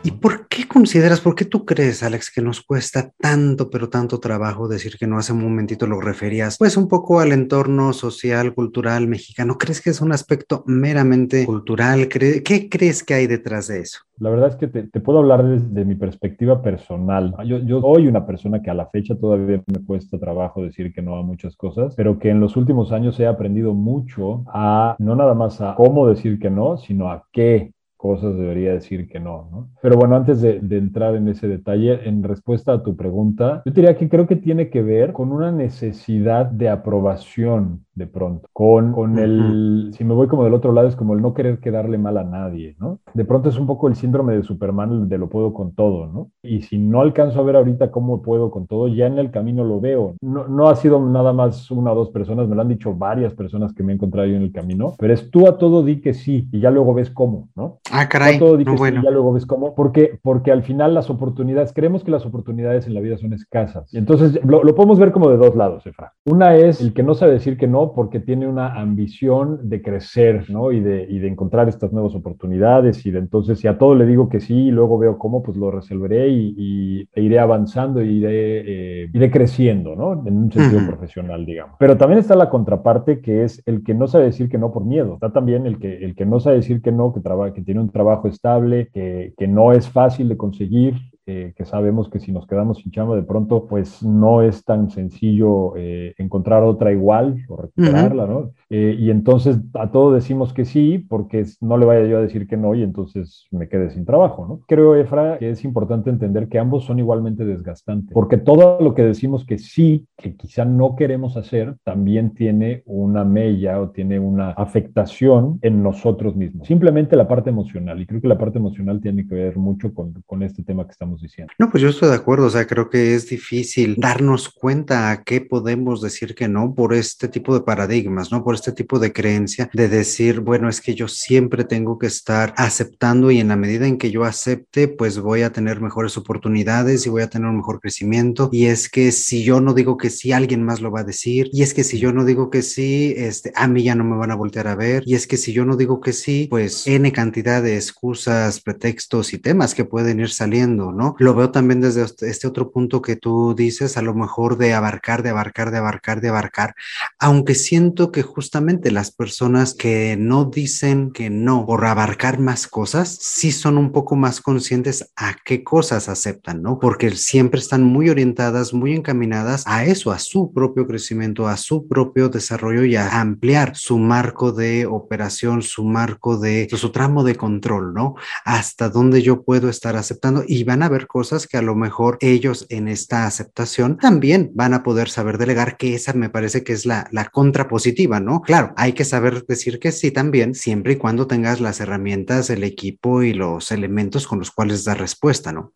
¿Y 0.03 0.09
por 0.09 0.47
qué 0.47 0.67
consideras, 0.67 1.21
por 1.21 1.35
qué 1.35 1.45
tú 1.45 1.63
crees, 1.63 2.01
Alex, 2.01 2.31
que 2.31 2.41
nos 2.41 2.61
cuesta 2.61 3.11
tanto, 3.19 3.69
pero 3.69 3.87
tanto 3.87 4.19
trabajo 4.19 4.67
decir 4.67 4.97
que 4.97 5.05
no 5.05 5.19
hace 5.19 5.31
un 5.31 5.43
momentito 5.43 5.85
lo 5.85 6.01
referías, 6.01 6.57
pues 6.57 6.75
un 6.75 6.87
poco 6.87 7.19
al 7.19 7.31
entorno 7.31 7.93
social, 7.93 8.55
cultural 8.55 9.07
mexicano? 9.07 9.59
¿Crees 9.59 9.79
que 9.79 9.91
es 9.91 10.01
un 10.01 10.11
aspecto 10.11 10.63
meramente 10.65 11.45
cultural? 11.45 12.07
¿Qué 12.07 12.67
crees 12.69 13.03
que 13.03 13.13
hay 13.13 13.27
detrás 13.27 13.67
de 13.67 13.81
eso? 13.81 13.99
La 14.17 14.31
verdad 14.31 14.49
es 14.49 14.55
que 14.55 14.67
te, 14.67 14.83
te 14.83 14.99
puedo 15.01 15.19
hablar 15.19 15.45
desde 15.45 15.85
mi 15.85 15.93
perspectiva 15.93 16.63
personal. 16.63 17.35
Yo, 17.45 17.59
yo 17.59 17.81
soy 17.81 18.07
una 18.07 18.25
persona 18.25 18.61
que 18.61 18.71
a 18.71 18.73
la 18.73 18.87
fecha 18.87 19.15
todavía 19.15 19.61
me 19.67 19.85
cuesta 19.85 20.17
trabajo 20.17 20.63
decir 20.63 20.91
que 20.93 21.03
no 21.03 21.15
a 21.15 21.21
muchas 21.21 21.55
cosas, 21.55 21.93
pero 21.95 22.17
que 22.17 22.29
en 22.29 22.39
los 22.39 22.57
últimos 22.57 22.91
años 22.91 23.19
he 23.19 23.27
aprendido 23.27 23.75
mucho 23.75 24.43
a 24.47 24.95
no 24.97 25.15
nada 25.15 25.35
más 25.35 25.61
a 25.61 25.75
cómo 25.75 26.07
decir 26.07 26.39
que 26.39 26.49
no, 26.49 26.77
sino 26.77 27.11
a 27.11 27.27
qué 27.31 27.73
cosas 28.01 28.35
debería 28.35 28.73
decir 28.73 29.07
que 29.07 29.19
no, 29.19 29.47
¿no? 29.51 29.69
Pero 29.79 29.95
bueno, 29.95 30.15
antes 30.15 30.41
de, 30.41 30.59
de, 30.59 30.77
entrar 30.79 31.15
en 31.15 31.27
ese 31.27 31.47
detalle, 31.47 32.09
en 32.09 32.23
respuesta 32.23 32.73
a 32.73 32.81
tu 32.81 32.95
pregunta, 32.95 33.61
yo 33.63 33.71
diría 33.71 33.95
que 33.95 34.09
creo 34.09 34.25
que 34.25 34.35
tiene 34.35 34.71
que 34.71 34.81
ver 34.81 35.13
con 35.13 35.31
una 35.31 35.51
necesidad 35.51 36.47
de 36.47 36.69
aprobación 36.69 37.85
de 37.93 38.07
pronto, 38.07 38.47
con, 38.53 38.93
con 38.93 39.19
el, 39.19 39.39
uh 39.39 39.43
-huh. 39.43 39.91
si 39.91 40.03
me 40.03 40.13
voy 40.13 40.27
como 40.27 40.43
del 40.45 40.53
otro 40.53 40.71
lado, 40.71 40.87
es 40.87 40.95
como 40.95 41.13
el 41.13 41.21
no 41.21 41.33
querer 41.33 41.59
quedarle 41.59 41.97
mal 41.97 42.17
a 42.17 42.23
nadie, 42.23 42.75
¿no? 42.79 42.99
De 43.13 43.25
pronto 43.25 43.49
es 43.49 43.59
un 43.59 43.67
poco 43.67 43.87
el 43.89 43.95
síndrome 43.95 44.33
de 44.33 44.43
Superman 44.43 45.09
de 45.09 45.17
lo 45.17 45.29
puedo 45.29 45.53
con 45.53 45.73
todo, 45.73 46.07
¿no? 46.07 46.31
Y 46.41 46.61
si 46.61 46.77
no 46.77 47.01
alcanzo 47.01 47.39
a 47.39 47.43
ver 47.43 47.57
ahorita 47.57 47.91
cómo 47.91 48.21
puedo 48.21 48.49
con 48.49 48.65
todo, 48.65 48.87
ya 48.87 49.07
en 49.07 49.19
el 49.19 49.29
camino 49.29 49.63
lo 49.63 49.81
veo. 49.81 50.15
No, 50.21 50.47
no 50.47 50.69
ha 50.69 50.75
sido 50.75 51.05
nada 51.05 51.33
más 51.33 51.69
una 51.69 51.91
o 51.91 51.95
dos 51.95 52.09
personas, 52.11 52.47
me 52.47 52.55
lo 52.55 52.61
han 52.61 52.69
dicho 52.69 52.95
varias 52.95 53.33
personas 53.33 53.73
que 53.73 53.83
me 53.83 53.91
he 53.91 53.95
encontrado 53.95 54.27
yo 54.27 54.35
en 54.35 54.43
el 54.43 54.51
camino, 54.53 54.95
pero 54.97 55.13
es 55.13 55.29
tú 55.29 55.47
a 55.47 55.57
todo 55.57 55.83
di 55.83 56.01
que 56.01 56.13
sí 56.13 56.47
y 56.51 56.61
ya 56.61 56.71
luego 56.71 56.93
ves 56.93 57.11
cómo, 57.11 57.49
¿no? 57.55 57.79
Ah, 57.91 58.07
caray. 58.07 58.39
Todo 58.39 58.57
no, 58.57 58.75
bueno. 58.75 59.01
ya 59.03 59.11
luego 59.11 59.33
ves 59.33 59.45
cómo. 59.45 59.75
Porque, 59.75 60.19
porque 60.21 60.51
al 60.51 60.63
final 60.63 60.93
las 60.93 61.09
oportunidades, 61.09 61.73
creemos 61.73 62.03
que 62.03 62.11
las 62.11 62.25
oportunidades 62.25 62.87
en 62.87 62.93
la 62.93 63.01
vida 63.01 63.17
son 63.17 63.33
escasas. 63.33 63.93
Y 63.93 63.97
entonces 63.97 64.39
lo, 64.43 64.63
lo 64.63 64.75
podemos 64.75 64.99
ver 64.99 65.11
como 65.11 65.29
de 65.29 65.37
dos 65.37 65.55
lados, 65.55 65.85
Efra. 65.85 66.13
Una 66.25 66.55
es 66.55 66.81
el 66.81 66.93
que 66.93 67.03
no 67.03 67.13
sabe 67.13 67.33
decir 67.33 67.57
que 67.57 67.67
no 67.67 67.93
porque 67.93 68.19
tiene 68.19 68.47
una 68.47 68.73
ambición 68.79 69.69
de 69.69 69.81
crecer, 69.81 70.49
¿no? 70.49 70.71
Y 70.71 70.79
de, 70.79 71.05
y 71.09 71.19
de 71.19 71.27
encontrar 71.27 71.67
estas 71.69 71.91
nuevas 71.91 72.15
oportunidades. 72.15 73.05
Y 73.05 73.11
de 73.11 73.19
entonces, 73.19 73.59
si 73.59 73.67
a 73.67 73.77
todo 73.77 73.95
le 73.95 74.05
digo 74.05 74.29
que 74.29 74.39
sí 74.39 74.67
y 74.67 74.71
luego 74.71 74.97
veo 74.97 75.17
cómo, 75.17 75.43
pues 75.43 75.57
lo 75.57 75.71
resolveré 75.71 76.29
y, 76.29 76.55
y 76.57 77.09
e 77.13 77.21
iré 77.21 77.39
avanzando 77.39 77.99
e 77.99 78.05
iré, 78.05 79.03
eh, 79.03 79.09
iré 79.13 79.31
creciendo, 79.31 79.95
¿no? 79.95 80.13
En 80.25 80.37
un 80.37 80.51
sentido 80.51 80.81
uh 80.81 80.83
-huh. 80.83 80.87
profesional, 80.87 81.45
digamos. 81.45 81.75
Pero 81.79 81.97
también 81.97 82.19
está 82.19 82.35
la 82.35 82.49
contraparte 82.49 83.21
que 83.21 83.43
es 83.43 83.61
el 83.65 83.83
que 83.83 83.93
no 83.93 84.07
sabe 84.07 84.25
decir 84.25 84.49
que 84.49 84.57
no 84.57 84.71
por 84.71 84.85
miedo. 84.85 85.15
Está 85.15 85.31
también 85.31 85.65
el 85.65 85.79
que, 85.79 86.03
el 86.03 86.15
que 86.15 86.25
no 86.25 86.39
sabe 86.39 86.57
decir 86.57 86.81
que 86.81 86.91
no, 86.91 87.13
que, 87.13 87.19
trabaja, 87.19 87.53
que 87.53 87.61
tiene 87.61 87.80
un 87.81 87.89
trabajo 87.89 88.27
estable, 88.27 88.89
que, 88.93 89.33
que 89.37 89.47
no 89.47 89.73
es 89.73 89.89
fácil 89.89 90.29
de 90.29 90.37
conseguir, 90.37 90.95
eh, 91.25 91.53
que 91.55 91.65
sabemos 91.65 92.09
que 92.09 92.19
si 92.19 92.31
nos 92.31 92.47
quedamos 92.47 92.79
sin 92.79 92.91
chamba 92.91 93.15
de 93.15 93.23
pronto, 93.23 93.67
pues 93.67 94.03
no 94.03 94.41
es 94.41 94.63
tan 94.63 94.89
sencillo 94.89 95.75
eh, 95.77 96.13
encontrar 96.17 96.63
otra 96.63 96.91
igual 96.91 97.37
o 97.47 97.57
recuperarla, 97.57 98.25
uh 98.25 98.27
-huh. 98.27 98.29
¿no? 98.29 98.51
Eh, 98.69 98.95
y 98.97 99.11
entonces 99.11 99.59
a 99.73 99.91
todo 99.91 100.13
decimos 100.13 100.53
que 100.53 100.65
sí, 100.65 100.97
porque 100.97 101.45
no 101.61 101.77
le 101.77 101.85
vaya 101.85 102.05
yo 102.07 102.17
a 102.17 102.21
decir 102.21 102.47
que 102.47 102.57
no 102.57 102.73
y 102.73 102.83
entonces 102.83 103.47
me 103.51 103.67
quede 103.67 103.91
sin 103.91 104.05
trabajo, 104.05 104.47
¿no? 104.47 104.61
Creo, 104.67 104.95
Efra, 104.95 105.37
que 105.37 105.51
es 105.51 105.63
importante 105.63 106.09
entender 106.09 106.47
que 106.47 106.57
ambos 106.57 106.85
son 106.85 106.99
igualmente 106.99 107.45
desgastantes, 107.45 108.13
porque 108.13 108.37
todo 108.37 108.79
lo 108.81 108.93
que 108.95 109.03
decimos 109.03 109.45
que 109.45 109.57
sí, 109.57 110.07
que 110.17 110.35
quizá 110.35 110.65
no 110.65 110.95
queremos 110.95 111.37
hacer, 111.37 111.75
también 111.83 112.33
tiene 112.33 112.81
una 112.85 113.23
mella 113.23 113.79
o 113.79 113.89
tiene 113.89 114.19
una 114.19 114.51
afectación 114.51 115.59
en 115.61 115.83
nosotros 115.83 116.35
mismos. 116.35 116.67
Simplemente 116.67 117.15
la 117.15 117.27
parte 117.27 117.49
emocional, 117.49 118.01
y 118.01 118.05
creo 118.05 118.21
que 118.21 118.27
la 118.27 118.37
parte 118.37 118.57
emocional 118.57 119.01
tiene 119.01 119.27
que 119.27 119.35
ver 119.35 119.57
mucho 119.57 119.93
con, 119.93 120.13
con 120.25 120.43
este 120.43 120.63
tema 120.63 120.85
que 120.85 120.91
estamos 120.91 121.10
diciendo. 121.19 121.51
No, 121.57 121.71
pues 121.71 121.81
yo 121.81 121.89
estoy 121.89 122.09
de 122.09 122.15
acuerdo, 122.15 122.45
o 122.45 122.49
sea, 122.51 122.67
creo 122.67 122.89
que 122.89 123.15
es 123.15 123.27
difícil 123.27 123.95
darnos 123.97 124.49
cuenta 124.49 125.09
a 125.09 125.23
qué 125.23 125.41
podemos 125.41 126.01
decir 126.01 126.35
que 126.35 126.47
no 126.47 126.75
por 126.75 126.93
este 126.93 127.27
tipo 127.27 127.55
de 127.55 127.61
paradigmas, 127.61 128.31
¿no? 128.31 128.43
Por 128.43 128.53
este 128.53 128.71
tipo 128.71 128.99
de 128.99 129.11
creencia 129.11 129.69
de 129.73 129.87
decir, 129.89 130.41
bueno, 130.41 130.69
es 130.69 130.79
que 130.79 130.93
yo 130.93 131.07
siempre 131.07 131.63
tengo 131.63 131.97
que 131.97 132.07
estar 132.07 132.53
aceptando 132.57 133.31
y 133.31 133.39
en 133.39 133.47
la 133.47 133.55
medida 133.55 133.87
en 133.87 133.97
que 133.97 134.11
yo 134.11 134.23
acepte, 134.23 134.87
pues 134.87 135.19
voy 135.19 135.41
a 135.41 135.51
tener 135.51 135.81
mejores 135.81 136.17
oportunidades 136.17 137.05
y 137.05 137.09
voy 137.09 137.23
a 137.23 137.29
tener 137.29 137.49
un 137.49 137.57
mejor 137.57 137.79
crecimiento. 137.79 138.49
Y 138.51 138.67
es 138.67 138.89
que 138.89 139.11
si 139.11 139.43
yo 139.43 139.61
no 139.61 139.73
digo 139.73 139.97
que 139.97 140.09
sí, 140.09 140.31
alguien 140.31 140.63
más 140.63 140.81
lo 140.81 140.91
va 140.91 141.01
a 141.01 141.03
decir. 141.03 141.49
Y 141.51 141.63
es 141.63 141.73
que 141.73 141.83
si 141.83 141.99
yo 141.99 142.13
no 142.13 142.25
digo 142.25 142.49
que 142.49 142.61
sí, 142.61 143.13
este, 143.17 143.51
a 143.55 143.67
mí 143.67 143.83
ya 143.83 143.95
no 143.95 144.03
me 144.03 144.17
van 144.17 144.31
a 144.31 144.35
voltear 144.35 144.67
a 144.67 144.75
ver. 144.75 145.03
Y 145.05 145.15
es 145.15 145.27
que 145.27 145.37
si 145.37 145.53
yo 145.53 145.65
no 145.65 145.75
digo 145.77 146.01
que 146.01 146.13
sí, 146.13 146.47
pues 146.49 146.85
N 146.87 147.11
cantidad 147.11 147.63
de 147.63 147.75
excusas, 147.75 148.61
pretextos 148.61 149.33
y 149.33 149.39
temas 149.39 149.75
que 149.75 149.85
pueden 149.85 150.19
ir 150.19 150.29
saliendo, 150.29 150.91
¿no? 150.91 151.00
Lo 151.19 151.33
veo 151.33 151.51
también 151.51 151.81
desde 151.81 152.05
este 152.27 152.47
otro 152.47 152.71
punto 152.71 153.01
que 153.01 153.15
tú 153.15 153.55
dices, 153.55 153.97
a 153.97 154.01
lo 154.01 154.13
mejor 154.13 154.57
de 154.57 154.73
abarcar, 154.73 155.23
de 155.23 155.29
abarcar, 155.29 155.71
de 155.71 155.77
abarcar, 155.77 156.21
de 156.21 156.29
abarcar, 156.29 156.75
aunque 157.19 157.55
siento 157.55 158.11
que 158.11 158.21
justamente 158.21 158.91
las 158.91 159.11
personas 159.11 159.73
que 159.73 160.15
no 160.17 160.45
dicen 160.45 161.11
que 161.11 161.29
no 161.29 161.65
por 161.65 161.85
abarcar 161.85 162.39
más 162.39 162.67
cosas, 162.67 163.09
sí 163.21 163.51
son 163.51 163.77
un 163.77 163.91
poco 163.91 164.15
más 164.15 164.41
conscientes 164.41 165.11
a 165.15 165.35
qué 165.43 165.63
cosas 165.63 166.09
aceptan, 166.09 166.61
¿no? 166.61 166.79
Porque 166.79 167.11
siempre 167.11 167.59
están 167.59 167.83
muy 167.83 168.09
orientadas, 168.09 168.73
muy 168.73 168.93
encaminadas 168.93 169.63
a 169.67 169.85
eso, 169.85 170.11
a 170.11 170.19
su 170.19 170.51
propio 170.53 170.87
crecimiento, 170.87 171.47
a 171.47 171.57
su 171.57 171.87
propio 171.87 172.29
desarrollo 172.29 172.83
y 172.85 172.95
a 172.95 173.19
ampliar 173.19 173.75
su 173.75 173.97
marco 173.97 174.51
de 174.51 174.85
operación, 174.85 175.61
su 175.61 175.83
marco 175.83 176.37
de, 176.37 176.67
su 176.71 176.91
tramo 176.91 177.23
de 177.23 177.35
control, 177.35 177.93
¿no? 177.93 178.15
Hasta 178.45 178.89
dónde 178.89 179.21
yo 179.21 179.43
puedo 179.43 179.69
estar 179.69 179.95
aceptando 179.95 180.43
y 180.47 180.63
van 180.63 180.83
a 180.83 180.89
ver 180.91 181.07
cosas 181.07 181.47
que 181.47 181.57
a 181.57 181.63
lo 181.63 181.75
mejor 181.75 182.17
ellos 182.21 182.67
en 182.69 182.87
esta 182.87 183.25
aceptación 183.25 183.97
también 183.97 184.51
van 184.53 184.75
a 184.75 184.83
poder 184.83 185.09
saber 185.09 185.39
delegar, 185.39 185.77
que 185.77 185.95
esa 185.95 186.13
me 186.13 186.29
parece 186.29 186.63
que 186.63 186.73
es 186.73 186.85
la, 186.85 187.07
la 187.11 187.25
contrapositiva, 187.29 188.19
¿no? 188.19 188.41
Claro, 188.41 188.73
hay 188.77 188.93
que 188.93 189.05
saber 189.05 189.45
decir 189.47 189.79
que 189.79 189.91
sí 189.91 190.11
también, 190.11 190.53
siempre 190.53 190.93
y 190.93 190.97
cuando 190.97 191.25
tengas 191.25 191.59
las 191.59 191.79
herramientas, 191.79 192.51
el 192.51 192.63
equipo 192.63 193.23
y 193.23 193.33
los 193.33 193.71
elementos 193.71 194.27
con 194.27 194.39
los 194.39 194.51
cuales 194.51 194.83
dar 194.83 194.99
respuesta, 194.99 195.51
¿no? 195.51 195.71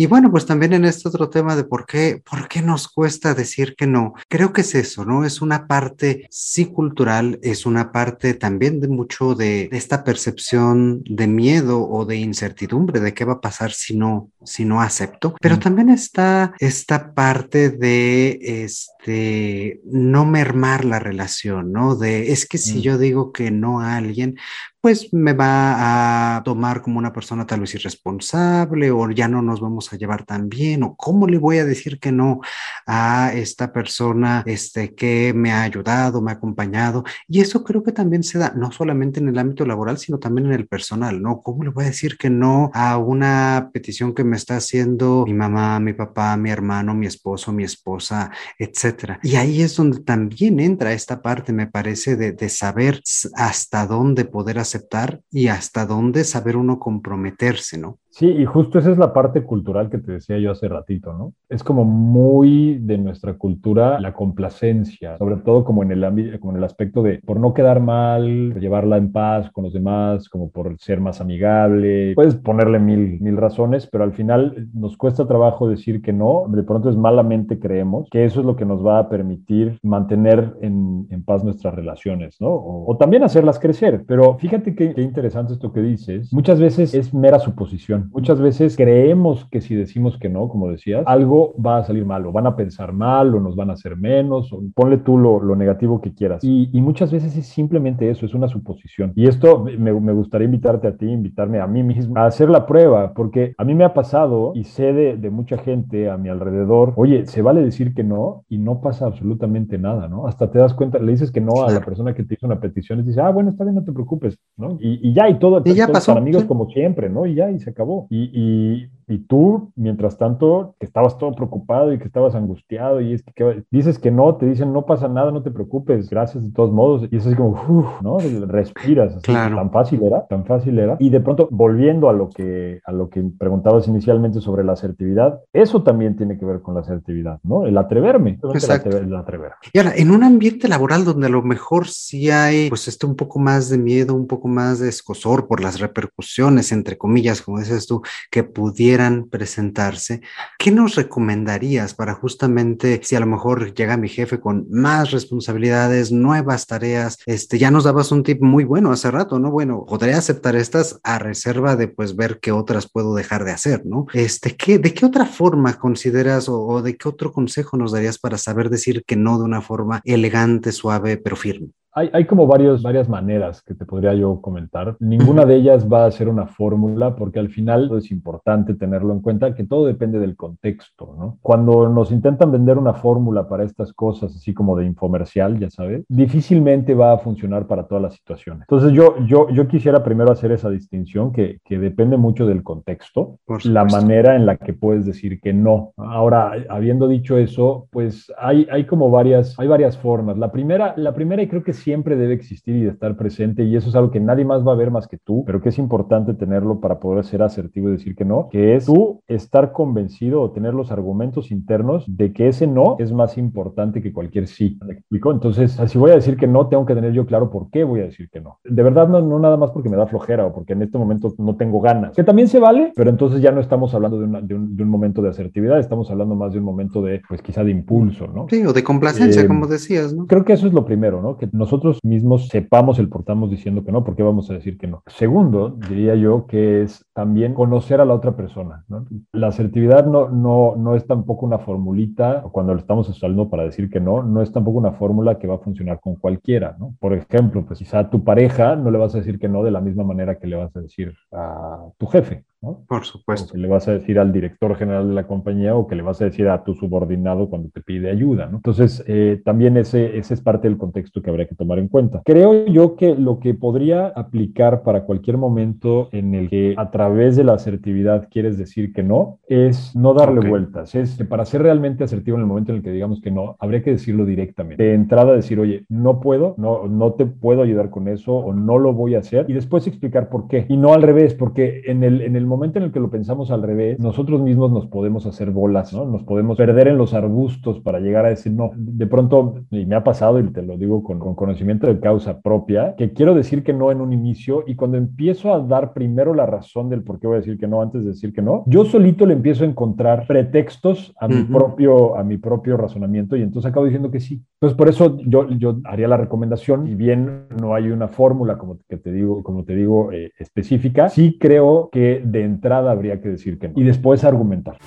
Y 0.00 0.06
bueno, 0.06 0.30
pues 0.30 0.46
también 0.46 0.74
en 0.74 0.84
este 0.84 1.08
otro 1.08 1.28
tema 1.28 1.56
de 1.56 1.64
por 1.64 1.84
qué, 1.84 2.22
por 2.24 2.46
qué 2.46 2.62
nos 2.62 2.86
cuesta 2.86 3.34
decir 3.34 3.74
que 3.74 3.88
no, 3.88 4.14
creo 4.28 4.52
que 4.52 4.60
es 4.60 4.76
eso, 4.76 5.04
¿no? 5.04 5.24
Es 5.24 5.42
una 5.42 5.66
parte 5.66 6.28
sí 6.30 6.66
cultural, 6.66 7.40
es 7.42 7.66
una 7.66 7.90
parte 7.90 8.34
también 8.34 8.80
de 8.80 8.86
mucho 8.86 9.34
de, 9.34 9.68
esta 9.72 10.04
percepción 10.04 11.02
de 11.02 11.26
miedo 11.26 11.84
o 11.84 12.04
de 12.04 12.14
incertidumbre 12.14 13.00
de 13.00 13.12
qué 13.12 13.24
va 13.24 13.34
a 13.34 13.40
pasar 13.40 13.72
si 13.72 13.96
no, 13.96 14.30
si 14.44 14.64
no 14.64 14.82
acepto, 14.82 15.34
pero 15.40 15.56
mm. 15.56 15.60
también 15.60 15.88
está 15.88 16.54
esta 16.60 17.12
parte 17.12 17.70
de 17.70 18.38
este 18.40 19.80
no 19.84 20.24
mermar 20.24 20.84
la 20.84 21.00
relación, 21.00 21.72
¿no? 21.72 21.96
De 21.96 22.30
es 22.30 22.46
que 22.46 22.58
si 22.58 22.78
mm. 22.78 22.82
yo 22.82 22.98
digo 22.98 23.32
que 23.32 23.50
no 23.50 23.80
a 23.80 23.96
alguien, 23.96 24.36
pues 24.80 25.12
me 25.12 25.32
va 25.32 26.36
a 26.36 26.42
tomar 26.44 26.82
como 26.82 26.98
una 26.98 27.12
persona 27.12 27.46
tal 27.46 27.60
vez 27.60 27.74
irresponsable 27.74 28.90
o 28.90 29.10
ya 29.10 29.26
no 29.26 29.42
nos 29.42 29.60
vamos 29.60 29.92
a 29.92 29.96
llevar 29.96 30.24
tan 30.24 30.48
bien 30.48 30.82
o 30.84 30.94
cómo 30.96 31.26
le 31.26 31.38
voy 31.38 31.58
a 31.58 31.64
decir 31.64 31.98
que 31.98 32.12
no 32.12 32.40
a 32.86 33.32
esta 33.34 33.72
persona 33.72 34.42
este, 34.46 34.94
que 34.94 35.32
me 35.34 35.50
ha 35.52 35.62
ayudado, 35.62 36.22
me 36.22 36.30
ha 36.30 36.34
acompañado. 36.34 37.04
Y 37.26 37.40
eso 37.40 37.64
creo 37.64 37.82
que 37.82 37.92
también 37.92 38.22
se 38.22 38.38
da 38.38 38.52
no 38.56 38.70
solamente 38.70 39.20
en 39.20 39.28
el 39.28 39.38
ámbito 39.38 39.66
laboral, 39.66 39.98
sino 39.98 40.18
también 40.18 40.46
en 40.46 40.52
el 40.52 40.68
personal, 40.68 41.20
¿no? 41.20 41.42
¿Cómo 41.42 41.64
le 41.64 41.70
voy 41.70 41.84
a 41.84 41.88
decir 41.88 42.16
que 42.16 42.30
no 42.30 42.70
a 42.72 42.98
una 42.98 43.70
petición 43.72 44.14
que 44.14 44.24
me 44.24 44.36
está 44.36 44.56
haciendo 44.56 45.24
mi 45.26 45.34
mamá, 45.34 45.80
mi 45.80 45.92
papá, 45.92 46.36
mi 46.36 46.50
hermano, 46.50 46.94
mi 46.94 47.06
esposo, 47.06 47.52
mi 47.52 47.64
esposa, 47.64 48.30
etcétera? 48.58 49.18
Y 49.22 49.36
ahí 49.36 49.62
es 49.62 49.76
donde 49.76 50.00
también 50.00 50.60
entra 50.60 50.92
esta 50.92 51.20
parte, 51.20 51.52
me 51.52 51.66
parece, 51.66 52.16
de, 52.16 52.32
de 52.32 52.48
saber 52.48 53.02
hasta 53.34 53.86
dónde 53.86 54.24
poder 54.24 54.58
aceptar 54.68 55.22
y 55.30 55.48
hasta 55.48 55.86
dónde 55.86 56.24
saber 56.24 56.56
uno 56.56 56.78
comprometerse, 56.78 57.78
¿no? 57.78 57.98
Sí, 58.18 58.26
y 58.26 58.46
justo 58.46 58.80
esa 58.80 58.90
es 58.90 58.98
la 58.98 59.12
parte 59.12 59.44
cultural 59.44 59.90
que 59.90 59.98
te 59.98 60.10
decía 60.10 60.38
yo 60.38 60.50
hace 60.50 60.66
ratito, 60.66 61.12
¿no? 61.12 61.34
Es 61.48 61.62
como 61.62 61.84
muy 61.84 62.76
de 62.80 62.98
nuestra 62.98 63.34
cultura 63.34 64.00
la 64.00 64.12
complacencia, 64.12 65.16
sobre 65.18 65.36
todo 65.36 65.62
como 65.62 65.84
en 65.84 65.92
el, 65.92 66.40
como 66.40 66.50
en 66.50 66.58
el 66.58 66.64
aspecto 66.64 67.04
de 67.04 67.20
por 67.24 67.38
no 67.38 67.54
quedar 67.54 67.78
mal, 67.78 68.58
llevarla 68.58 68.96
en 68.96 69.12
paz 69.12 69.52
con 69.52 69.62
los 69.62 69.72
demás, 69.72 70.28
como 70.28 70.50
por 70.50 70.76
ser 70.80 71.00
más 71.00 71.20
amigable. 71.20 72.14
Puedes 72.16 72.34
ponerle 72.34 72.80
mil, 72.80 73.20
mil 73.20 73.36
razones, 73.36 73.86
pero 73.86 74.02
al 74.02 74.12
final 74.12 74.66
nos 74.74 74.96
cuesta 74.96 75.28
trabajo 75.28 75.68
decir 75.68 76.02
que 76.02 76.12
no. 76.12 76.46
De 76.48 76.64
pronto 76.64 76.90
es 76.90 76.96
malamente 76.96 77.60
creemos 77.60 78.08
que 78.10 78.24
eso 78.24 78.40
es 78.40 78.46
lo 78.46 78.56
que 78.56 78.64
nos 78.64 78.84
va 78.84 78.98
a 78.98 79.08
permitir 79.08 79.78
mantener 79.84 80.56
en, 80.60 81.06
en 81.10 81.22
paz 81.22 81.44
nuestras 81.44 81.72
relaciones, 81.72 82.40
¿no? 82.40 82.48
O, 82.48 82.90
o, 82.90 82.96
también 82.96 83.22
hacerlas 83.22 83.60
crecer. 83.60 84.02
Pero 84.08 84.38
fíjate 84.38 84.74
qué, 84.74 84.92
qué 84.92 85.02
interesante 85.02 85.52
esto 85.52 85.72
que 85.72 85.82
dices. 85.82 86.32
Muchas 86.32 86.58
veces 86.58 86.94
es 86.94 87.14
mera 87.14 87.38
suposición. 87.38 88.07
Muchas 88.12 88.40
veces 88.40 88.76
creemos 88.76 89.46
que 89.50 89.60
si 89.60 89.74
decimos 89.74 90.18
que 90.18 90.28
no, 90.28 90.48
como 90.48 90.70
decías, 90.70 91.02
algo 91.06 91.54
va 91.64 91.78
a 91.78 91.84
salir 91.84 92.04
mal, 92.04 92.26
o 92.26 92.32
van 92.32 92.46
a 92.46 92.56
pensar 92.56 92.92
mal, 92.92 93.34
o 93.34 93.40
nos 93.40 93.56
van 93.56 93.70
a 93.70 93.74
hacer 93.74 93.96
menos, 93.96 94.52
o 94.52 94.62
ponle 94.74 94.98
tú 94.98 95.18
lo, 95.18 95.40
lo 95.40 95.56
negativo 95.56 96.00
que 96.00 96.14
quieras. 96.14 96.42
Y, 96.44 96.70
y, 96.72 96.80
muchas 96.80 97.12
veces 97.12 97.36
es 97.36 97.46
simplemente 97.46 98.10
eso, 98.10 98.26
es 98.26 98.34
una 98.34 98.48
suposición. 98.48 99.12
Y 99.14 99.26
esto 99.26 99.64
me, 99.64 99.92
me, 99.92 100.12
gustaría 100.12 100.46
invitarte 100.46 100.88
a 100.88 100.96
ti, 100.96 101.06
invitarme 101.06 101.60
a 101.60 101.66
mí 101.66 101.82
mismo 101.82 102.16
a 102.16 102.26
hacer 102.26 102.48
la 102.48 102.66
prueba, 102.66 103.12
porque 103.14 103.54
a 103.58 103.64
mí 103.64 103.74
me 103.74 103.84
ha 103.84 103.94
pasado 103.94 104.52
y 104.54 104.64
sé 104.64 104.92
de, 104.92 105.16
de 105.16 105.30
mucha 105.30 105.58
gente 105.58 106.10
a 106.10 106.16
mi 106.16 106.28
alrededor, 106.28 106.92
oye, 106.96 107.26
se 107.26 107.42
vale 107.42 107.62
decir 107.62 107.94
que 107.94 108.04
no 108.04 108.44
y 108.48 108.58
no 108.58 108.80
pasa 108.80 109.06
absolutamente 109.06 109.78
nada, 109.78 110.08
¿no? 110.08 110.26
Hasta 110.26 110.50
te 110.50 110.58
das 110.58 110.74
cuenta, 110.74 110.98
le 110.98 111.12
dices 111.12 111.30
que 111.30 111.40
no 111.40 111.64
a 111.64 111.72
la 111.72 111.80
persona 111.80 112.14
que 112.14 112.24
te 112.24 112.34
hizo 112.34 112.46
una 112.46 112.60
petición 112.60 113.00
y 113.00 113.02
dice, 113.02 113.20
ah, 113.20 113.30
bueno, 113.30 113.50
está 113.50 113.64
bien, 113.64 113.76
no 113.76 113.84
te 113.84 113.92
preocupes, 113.92 114.38
¿no? 114.56 114.78
Y, 114.80 115.08
y 115.08 115.12
ya, 115.12 115.28
y 115.28 115.38
todo, 115.38 115.62
y 115.64 115.74
ya 115.74 115.88
pasó, 115.88 116.12
amigos 116.12 116.44
como 116.44 116.68
siempre, 116.70 117.08
¿no? 117.08 117.26
Y 117.26 117.34
ya, 117.34 117.50
y 117.50 117.58
se 117.58 117.70
acabó. 117.70 117.87
Y, 118.10 118.30
y, 118.34 118.90
y 119.08 119.18
tú, 119.18 119.72
mientras 119.74 120.18
tanto, 120.18 120.74
que 120.78 120.86
estabas 120.86 121.16
todo 121.16 121.32
preocupado 121.32 121.92
y 121.92 121.98
que 121.98 122.04
estabas 122.04 122.34
angustiado 122.34 123.00
y 123.00 123.14
es 123.14 123.22
que, 123.22 123.64
dices 123.70 123.98
que 123.98 124.10
no, 124.10 124.36
te 124.36 124.46
dicen 124.46 124.72
no 124.72 124.84
pasa 124.84 125.08
nada, 125.08 125.32
no 125.32 125.42
te 125.42 125.50
preocupes, 125.50 126.10
gracias 126.10 126.44
de 126.44 126.52
todos 126.52 126.70
modos. 126.70 127.08
Y 127.10 127.16
es 127.16 127.26
así 127.26 127.34
como, 127.34 127.50
uff, 127.68 128.02
¿no? 128.02 128.18
Respiras. 128.46 129.16
Así, 129.16 129.22
claro. 129.22 129.56
Tan 129.56 129.70
fácil 129.70 130.02
era, 130.02 130.26
tan 130.26 130.44
fácil 130.44 130.78
era. 130.78 130.96
Y 130.98 131.08
de 131.08 131.20
pronto, 131.20 131.48
volviendo 131.50 132.10
a 132.10 132.12
lo 132.12 132.28
que, 132.28 132.80
a 132.84 132.92
lo 132.92 133.08
que 133.08 133.22
preguntabas 133.38 133.88
inicialmente 133.88 134.40
sobre 134.40 134.62
la 134.62 134.72
asertividad, 134.72 135.40
eso 135.52 135.82
también 135.82 136.16
tiene 136.16 136.38
que 136.38 136.44
ver 136.44 136.60
con 136.60 136.74
la 136.74 136.80
asertividad, 136.80 137.40
¿no? 137.42 137.64
El 137.64 137.78
atreverme. 137.78 138.38
Exacto. 138.52 138.96
El 138.96 139.14
atrever. 139.16 139.52
Y 139.72 139.78
ahora, 139.78 139.94
en 139.96 140.10
un 140.10 140.22
ambiente 140.22 140.68
laboral 140.68 141.04
donde 141.04 141.28
a 141.28 141.30
lo 141.30 141.42
mejor 141.42 141.88
sí 141.88 142.30
hay, 142.30 142.68
pues, 142.68 142.88
este 142.88 143.06
un 143.06 143.16
poco 143.16 143.38
más 143.38 143.70
de 143.70 143.78
miedo, 143.78 144.14
un 144.14 144.26
poco 144.26 144.48
más 144.48 144.80
de 144.80 144.88
escosor 144.90 145.46
por 145.46 145.62
las 145.62 145.80
repercusiones, 145.80 146.72
entre 146.72 146.98
comillas, 146.98 147.40
como 147.40 147.58
dices 147.58 147.86
tú, 147.86 148.02
que 148.30 148.44
pudiera 148.44 148.97
presentarse, 149.30 150.20
¿qué 150.58 150.70
nos 150.70 150.96
recomendarías 150.96 151.94
para 151.94 152.14
justamente 152.14 153.00
si 153.02 153.16
a 153.16 153.20
lo 153.20 153.26
mejor 153.26 153.72
llega 153.74 153.96
mi 153.96 154.08
jefe 154.08 154.40
con 154.40 154.66
más 154.70 155.10
responsabilidades, 155.12 156.10
nuevas 156.12 156.66
tareas? 156.66 157.18
Este, 157.26 157.58
ya 157.58 157.70
nos 157.70 157.84
dabas 157.84 158.10
un 158.12 158.22
tip 158.22 158.42
muy 158.42 158.64
bueno 158.64 158.90
hace 158.90 159.10
rato, 159.10 159.38
¿no? 159.38 159.50
Bueno, 159.50 159.84
podría 159.86 160.18
aceptar 160.18 160.56
estas 160.56 161.00
a 161.04 161.18
reserva 161.18 161.76
de 161.76 161.88
pues 161.88 162.16
ver 162.16 162.40
qué 162.40 162.52
otras 162.52 162.90
puedo 162.90 163.14
dejar 163.14 163.44
de 163.44 163.52
hacer, 163.52 163.86
¿no? 163.86 164.06
Este, 164.12 164.56
¿qué, 164.56 164.78
¿de 164.78 164.92
qué 164.92 165.06
otra 165.06 165.26
forma 165.26 165.78
consideras 165.78 166.48
o, 166.48 166.60
o 166.66 166.82
de 166.82 166.96
qué 166.96 167.08
otro 167.08 167.32
consejo 167.32 167.76
nos 167.76 167.92
darías 167.92 168.18
para 168.18 168.38
saber 168.38 168.70
decir 168.70 169.04
que 169.06 169.16
no 169.16 169.38
de 169.38 169.44
una 169.44 169.62
forma 169.62 170.00
elegante, 170.04 170.72
suave, 170.72 171.16
pero 171.16 171.36
firme? 171.36 171.68
Hay, 171.92 172.10
hay, 172.12 172.24
como 172.26 172.46
varios, 172.46 172.82
varias 172.82 173.08
maneras 173.08 173.62
que 173.62 173.74
te 173.74 173.84
podría 173.84 174.14
yo 174.14 174.40
comentar. 174.40 174.96
Ninguna 175.00 175.44
de 175.44 175.56
ellas 175.56 175.90
va 175.90 176.04
a 176.04 176.10
ser 176.10 176.28
una 176.28 176.46
fórmula 176.46 177.16
porque 177.16 177.38
al 177.38 177.48
final 177.48 177.90
es 177.96 178.10
importante 178.10 178.74
tenerlo 178.74 179.12
en 179.12 179.20
cuenta 179.20 179.54
que 179.54 179.64
todo 179.64 179.86
depende 179.86 180.18
del 180.18 180.36
contexto, 180.36 181.14
¿no? 181.18 181.38
Cuando 181.42 181.88
nos 181.88 182.12
intentan 182.12 182.52
vender 182.52 182.78
una 182.78 182.94
fórmula 182.94 183.48
para 183.48 183.64
estas 183.64 183.92
cosas, 183.92 184.34
así 184.34 184.54
como 184.54 184.76
de 184.76 184.86
infomercial, 184.86 185.58
ya 185.58 185.70
sabes, 185.70 186.04
difícilmente 186.08 186.94
va 186.94 187.12
a 187.12 187.18
funcionar 187.18 187.66
para 187.66 187.84
todas 187.86 188.02
las 188.02 188.14
situaciones. 188.14 188.62
Entonces 188.62 188.92
yo, 188.92 189.16
yo, 189.26 189.48
yo 189.50 189.66
quisiera 189.66 190.02
primero 190.02 190.30
hacer 190.30 190.52
esa 190.52 190.70
distinción 190.70 191.32
que, 191.32 191.58
que 191.64 191.78
depende 191.78 192.16
mucho 192.16 192.46
del 192.46 192.62
contexto, 192.62 193.38
la 193.64 193.84
manera 193.84 194.36
en 194.36 194.46
la 194.46 194.56
que 194.56 194.72
puedes 194.72 195.06
decir 195.06 195.40
que 195.40 195.52
no. 195.52 195.92
Ahora, 195.96 196.52
habiendo 196.68 197.08
dicho 197.08 197.38
eso, 197.38 197.88
pues 197.90 198.32
hay, 198.38 198.66
hay 198.70 198.84
como 198.84 199.10
varias, 199.10 199.58
hay 199.58 199.68
varias 199.68 199.96
formas. 199.96 200.38
La 200.38 200.52
primera, 200.52 200.94
la 200.96 201.14
primera 201.14 201.42
y 201.42 201.48
creo 201.48 201.62
que 201.62 201.72
siempre 201.78 202.16
debe 202.16 202.34
existir 202.34 202.76
y 202.76 202.84
de 202.84 202.90
estar 202.90 203.16
presente 203.16 203.64
y 203.64 203.76
eso 203.76 203.88
es 203.88 203.94
algo 203.94 204.10
que 204.10 204.20
nadie 204.20 204.44
más 204.44 204.66
va 204.66 204.72
a 204.72 204.76
ver 204.76 204.90
más 204.90 205.08
que 205.08 205.18
tú, 205.18 205.44
pero 205.46 205.60
que 205.60 205.70
es 205.70 205.78
importante 205.78 206.34
tenerlo 206.34 206.80
para 206.80 207.00
poder 207.00 207.24
ser 207.24 207.42
asertivo 207.42 207.88
y 207.88 207.92
decir 207.92 208.14
que 208.14 208.24
no, 208.24 208.48
que 208.50 208.74
es 208.74 208.86
tú 208.86 209.22
estar 209.26 209.72
convencido 209.72 210.40
o 210.40 210.50
tener 210.50 210.74
los 210.74 210.90
argumentos 210.90 211.50
internos 211.50 212.04
de 212.06 212.32
que 212.32 212.48
ese 212.48 212.66
no 212.66 212.96
es 212.98 213.12
más 213.12 213.38
importante 213.38 214.02
que 214.02 214.12
cualquier 214.12 214.46
sí. 214.46 214.78
¿Me 214.84 214.94
explico? 214.94 215.32
Entonces, 215.32 215.78
si 215.86 215.98
voy 215.98 216.10
a 216.10 216.14
decir 216.14 216.36
que 216.36 216.46
no, 216.46 216.68
tengo 216.68 216.86
que 216.86 216.94
tener 216.94 217.12
yo 217.12 217.26
claro 217.26 217.50
por 217.50 217.70
qué 217.70 217.84
voy 217.84 218.00
a 218.00 218.04
decir 218.04 218.28
que 218.30 218.40
no. 218.40 218.58
De 218.64 218.82
verdad, 218.82 219.08
no, 219.08 219.20
no 219.20 219.38
nada 219.38 219.56
más 219.56 219.70
porque 219.70 219.88
me 219.88 219.96
da 219.96 220.06
flojera 220.06 220.46
o 220.46 220.52
porque 220.52 220.72
en 220.72 220.82
este 220.82 220.98
momento 220.98 221.34
no 221.38 221.56
tengo 221.56 221.80
ganas, 221.80 222.14
que 222.14 222.24
también 222.24 222.48
se 222.48 222.58
vale, 222.58 222.92
pero 222.94 223.10
entonces 223.10 223.40
ya 223.40 223.52
no 223.52 223.60
estamos 223.60 223.94
hablando 223.94 224.18
de, 224.18 224.24
una, 224.24 224.40
de, 224.40 224.54
un, 224.54 224.76
de 224.76 224.82
un, 224.82 224.88
momento 224.88 225.22
de 225.22 225.30
asertividad, 225.30 225.78
estamos 225.78 226.10
hablando 226.10 226.34
más 226.34 226.52
de 226.52 226.58
un 226.58 226.64
momento 226.64 227.02
de, 227.02 227.22
pues 227.28 227.42
quizá 227.42 227.64
de 227.64 227.70
impulso, 227.70 228.26
¿no? 228.26 228.46
Sí, 228.48 228.64
o 228.64 228.72
de 228.72 228.82
complacencia, 228.82 229.42
eh, 229.42 229.46
como 229.46 229.66
decías, 229.66 230.14
¿no? 230.14 230.26
Creo 230.26 230.44
que 230.44 230.52
eso 230.52 230.66
es 230.66 230.72
lo 230.72 230.84
primero, 230.84 231.22
¿no? 231.22 231.36
Que 231.36 231.48
nosotros 231.52 231.67
nosotros 231.68 231.98
mismos 232.02 232.48
sepamos 232.48 232.98
el 232.98 233.10
por 233.10 233.50
diciendo 233.50 233.84
que 233.84 233.92
no, 233.92 234.02
por 234.02 234.16
qué 234.16 234.22
vamos 234.22 234.50
a 234.50 234.54
decir 234.54 234.78
que 234.78 234.86
no. 234.86 235.02
Segundo, 235.06 235.68
diría 235.68 236.14
yo 236.14 236.46
que 236.46 236.80
es 236.80 237.04
también 237.12 237.52
conocer 237.52 238.00
a 238.00 238.06
la 238.06 238.14
otra 238.14 238.34
persona. 238.34 238.86
¿no? 238.88 239.04
La 239.32 239.48
asertividad 239.48 240.06
no, 240.06 240.30
no, 240.30 240.76
no 240.76 240.94
es 240.94 241.06
tampoco 241.06 241.44
una 241.44 241.58
formulita, 241.58 242.42
cuando 242.52 242.72
lo 242.72 242.80
estamos 242.80 243.06
usando 243.10 243.50
para 243.50 243.64
decir 243.64 243.90
que 243.90 244.00
no, 244.00 244.22
no 244.22 244.40
es 244.40 244.50
tampoco 244.50 244.78
una 244.78 244.92
fórmula 244.92 245.38
que 245.38 245.46
va 245.46 245.56
a 245.56 245.58
funcionar 245.58 246.00
con 246.00 246.16
cualquiera. 246.16 246.74
¿no? 246.78 246.94
Por 247.00 247.12
ejemplo, 247.12 247.66
pues 247.66 247.80
quizá 247.80 247.98
a 247.98 248.08
tu 248.08 248.24
pareja 248.24 248.74
no 248.74 248.90
le 248.90 248.96
vas 248.96 249.14
a 249.14 249.18
decir 249.18 249.38
que 249.38 249.50
no 249.50 249.62
de 249.62 249.70
la 249.70 249.82
misma 249.82 250.04
manera 250.04 250.38
que 250.38 250.46
le 250.46 250.56
vas 250.56 250.74
a 250.74 250.80
decir 250.80 251.14
a 251.32 251.84
tu 251.98 252.06
jefe. 252.06 252.44
¿No? 252.60 252.84
Por 252.88 253.04
supuesto. 253.04 253.50
O 253.50 253.52
que 253.52 253.58
le 253.58 253.68
vas 253.68 253.88
a 253.88 253.92
decir 253.92 254.18
al 254.18 254.32
director 254.32 254.74
general 254.76 255.08
de 255.08 255.14
la 255.14 255.26
compañía 255.26 255.74
o 255.74 255.86
que 255.86 255.94
le 255.94 256.02
vas 256.02 256.20
a 256.20 256.24
decir 256.24 256.48
a 256.48 256.64
tu 256.64 256.74
subordinado 256.74 257.48
cuando 257.48 257.68
te 257.70 257.80
pide 257.80 258.10
ayuda. 258.10 258.46
¿no? 258.46 258.56
Entonces, 258.56 259.04
eh, 259.06 259.40
también 259.44 259.76
ese, 259.76 260.18
ese 260.18 260.34
es 260.34 260.40
parte 260.40 260.68
del 260.68 260.78
contexto 260.78 261.22
que 261.22 261.30
habría 261.30 261.46
que 261.46 261.54
tomar 261.54 261.78
en 261.78 261.88
cuenta. 261.88 262.22
Creo 262.24 262.66
yo 262.66 262.96
que 262.96 263.14
lo 263.14 263.38
que 263.38 263.54
podría 263.54 264.08
aplicar 264.08 264.82
para 264.82 265.04
cualquier 265.04 265.36
momento 265.36 266.08
en 266.12 266.34
el 266.34 266.48
que 266.48 266.74
a 266.76 266.90
través 266.90 267.36
de 267.36 267.44
la 267.44 267.54
asertividad 267.54 268.28
quieres 268.30 268.58
decir 268.58 268.92
que 268.92 269.02
no, 269.02 269.38
es 269.48 269.94
no 269.94 270.14
darle 270.14 270.40
okay. 270.40 270.50
vueltas. 270.50 270.94
Es 270.94 271.16
que 271.16 271.24
para 271.24 271.44
ser 271.44 271.62
realmente 271.62 272.04
asertivo 272.04 272.36
en 272.36 272.42
el 272.42 272.46
momento 272.46 272.72
en 272.72 272.78
el 272.78 272.82
que 272.82 272.90
digamos 272.90 273.20
que 273.20 273.30
no, 273.30 273.56
habría 273.58 273.82
que 273.82 273.90
decirlo 273.90 274.24
directamente. 274.24 274.82
De 274.82 274.94
entrada 274.94 275.32
decir, 275.32 275.60
oye, 275.60 275.84
no 275.88 276.20
puedo, 276.20 276.54
no, 276.58 276.86
no 276.88 277.12
te 277.12 277.26
puedo 277.26 277.62
ayudar 277.62 277.90
con 277.90 278.08
eso 278.08 278.34
o 278.34 278.52
no 278.52 278.78
lo 278.78 278.92
voy 278.92 279.14
a 279.14 279.20
hacer 279.20 279.46
y 279.48 279.52
después 279.52 279.86
explicar 279.86 280.28
por 280.28 280.48
qué. 280.48 280.66
Y 280.68 280.76
no 280.76 280.92
al 280.92 281.02
revés, 281.02 281.34
porque 281.34 281.82
en 281.86 282.02
el, 282.02 282.22
en 282.22 282.36
el 282.36 282.46
momento 282.48 282.78
en 282.78 282.86
el 282.86 282.92
que 282.92 283.00
lo 283.00 283.10
pensamos 283.10 283.50
al 283.50 283.62
revés, 283.62 283.98
nosotros 283.98 284.40
mismos 284.40 284.72
nos 284.72 284.86
podemos 284.86 285.26
hacer 285.26 285.50
bolas, 285.50 285.92
¿no? 285.92 286.04
Nos 286.04 286.22
podemos 286.24 286.56
perder 286.56 286.88
en 286.88 286.98
los 286.98 287.14
arbustos 287.14 287.80
para 287.80 288.00
llegar 288.00 288.26
a 288.26 288.30
decir 288.30 288.52
no. 288.52 288.70
De 288.74 289.06
pronto, 289.06 289.54
y 289.70 289.86
me 289.86 289.94
ha 289.94 290.04
pasado, 290.04 290.40
y 290.40 290.50
te 290.50 290.62
lo 290.62 290.76
digo 290.76 291.02
con, 291.02 291.18
con 291.18 291.34
conocimiento 291.34 291.86
de 291.86 292.00
causa 292.00 292.40
propia, 292.40 292.94
que 292.96 293.12
quiero 293.12 293.34
decir 293.34 293.62
que 293.62 293.72
no 293.72 293.90
en 293.90 294.00
un 294.00 294.12
inicio 294.12 294.64
y 294.66 294.74
cuando 294.74 294.96
empiezo 294.96 295.52
a 295.52 295.60
dar 295.60 295.92
primero 295.92 296.34
la 296.34 296.46
razón 296.46 296.88
del 296.88 297.02
por 297.02 297.18
qué 297.18 297.26
voy 297.26 297.36
a 297.36 297.40
decir 297.40 297.58
que 297.58 297.66
no 297.66 297.82
antes 297.82 298.02
de 298.02 298.08
decir 298.08 298.32
que 298.32 298.42
no, 298.42 298.64
yo 298.66 298.84
solito 298.84 299.26
le 299.26 299.34
empiezo 299.34 299.64
a 299.64 299.66
encontrar 299.66 300.26
pretextos 300.26 301.14
a 301.20 301.28
mi 301.28 301.44
propio 301.44 302.16
a 302.16 302.24
mi 302.24 302.38
propio 302.38 302.76
razonamiento 302.76 303.36
y 303.36 303.42
entonces 303.42 303.70
acabo 303.70 303.86
diciendo 303.86 304.10
que 304.10 304.20
sí. 304.20 304.42
Entonces 304.54 304.76
por 304.76 304.88
eso 304.88 305.18
yo, 305.26 305.48
yo 305.50 305.78
haría 305.84 306.08
la 306.08 306.16
recomendación 306.16 306.88
y 306.88 306.94
bien 306.94 307.46
no 307.60 307.74
hay 307.74 307.90
una 307.90 308.08
fórmula 308.08 308.58
como 308.58 308.78
que 308.88 308.96
te 308.96 309.12
digo 309.12 309.42
como 309.42 309.64
te 309.64 309.74
digo 309.74 310.12
eh, 310.12 310.32
específica, 310.38 311.08
sí 311.08 311.38
creo 311.38 311.88
que 311.90 312.22
de 312.24 312.37
entrada 312.44 312.90
habría 312.90 313.20
que 313.20 313.28
decir 313.28 313.58
que 313.58 313.68
no 313.68 313.74
y 313.76 313.84
después 313.84 314.24
argumentar. 314.24 314.78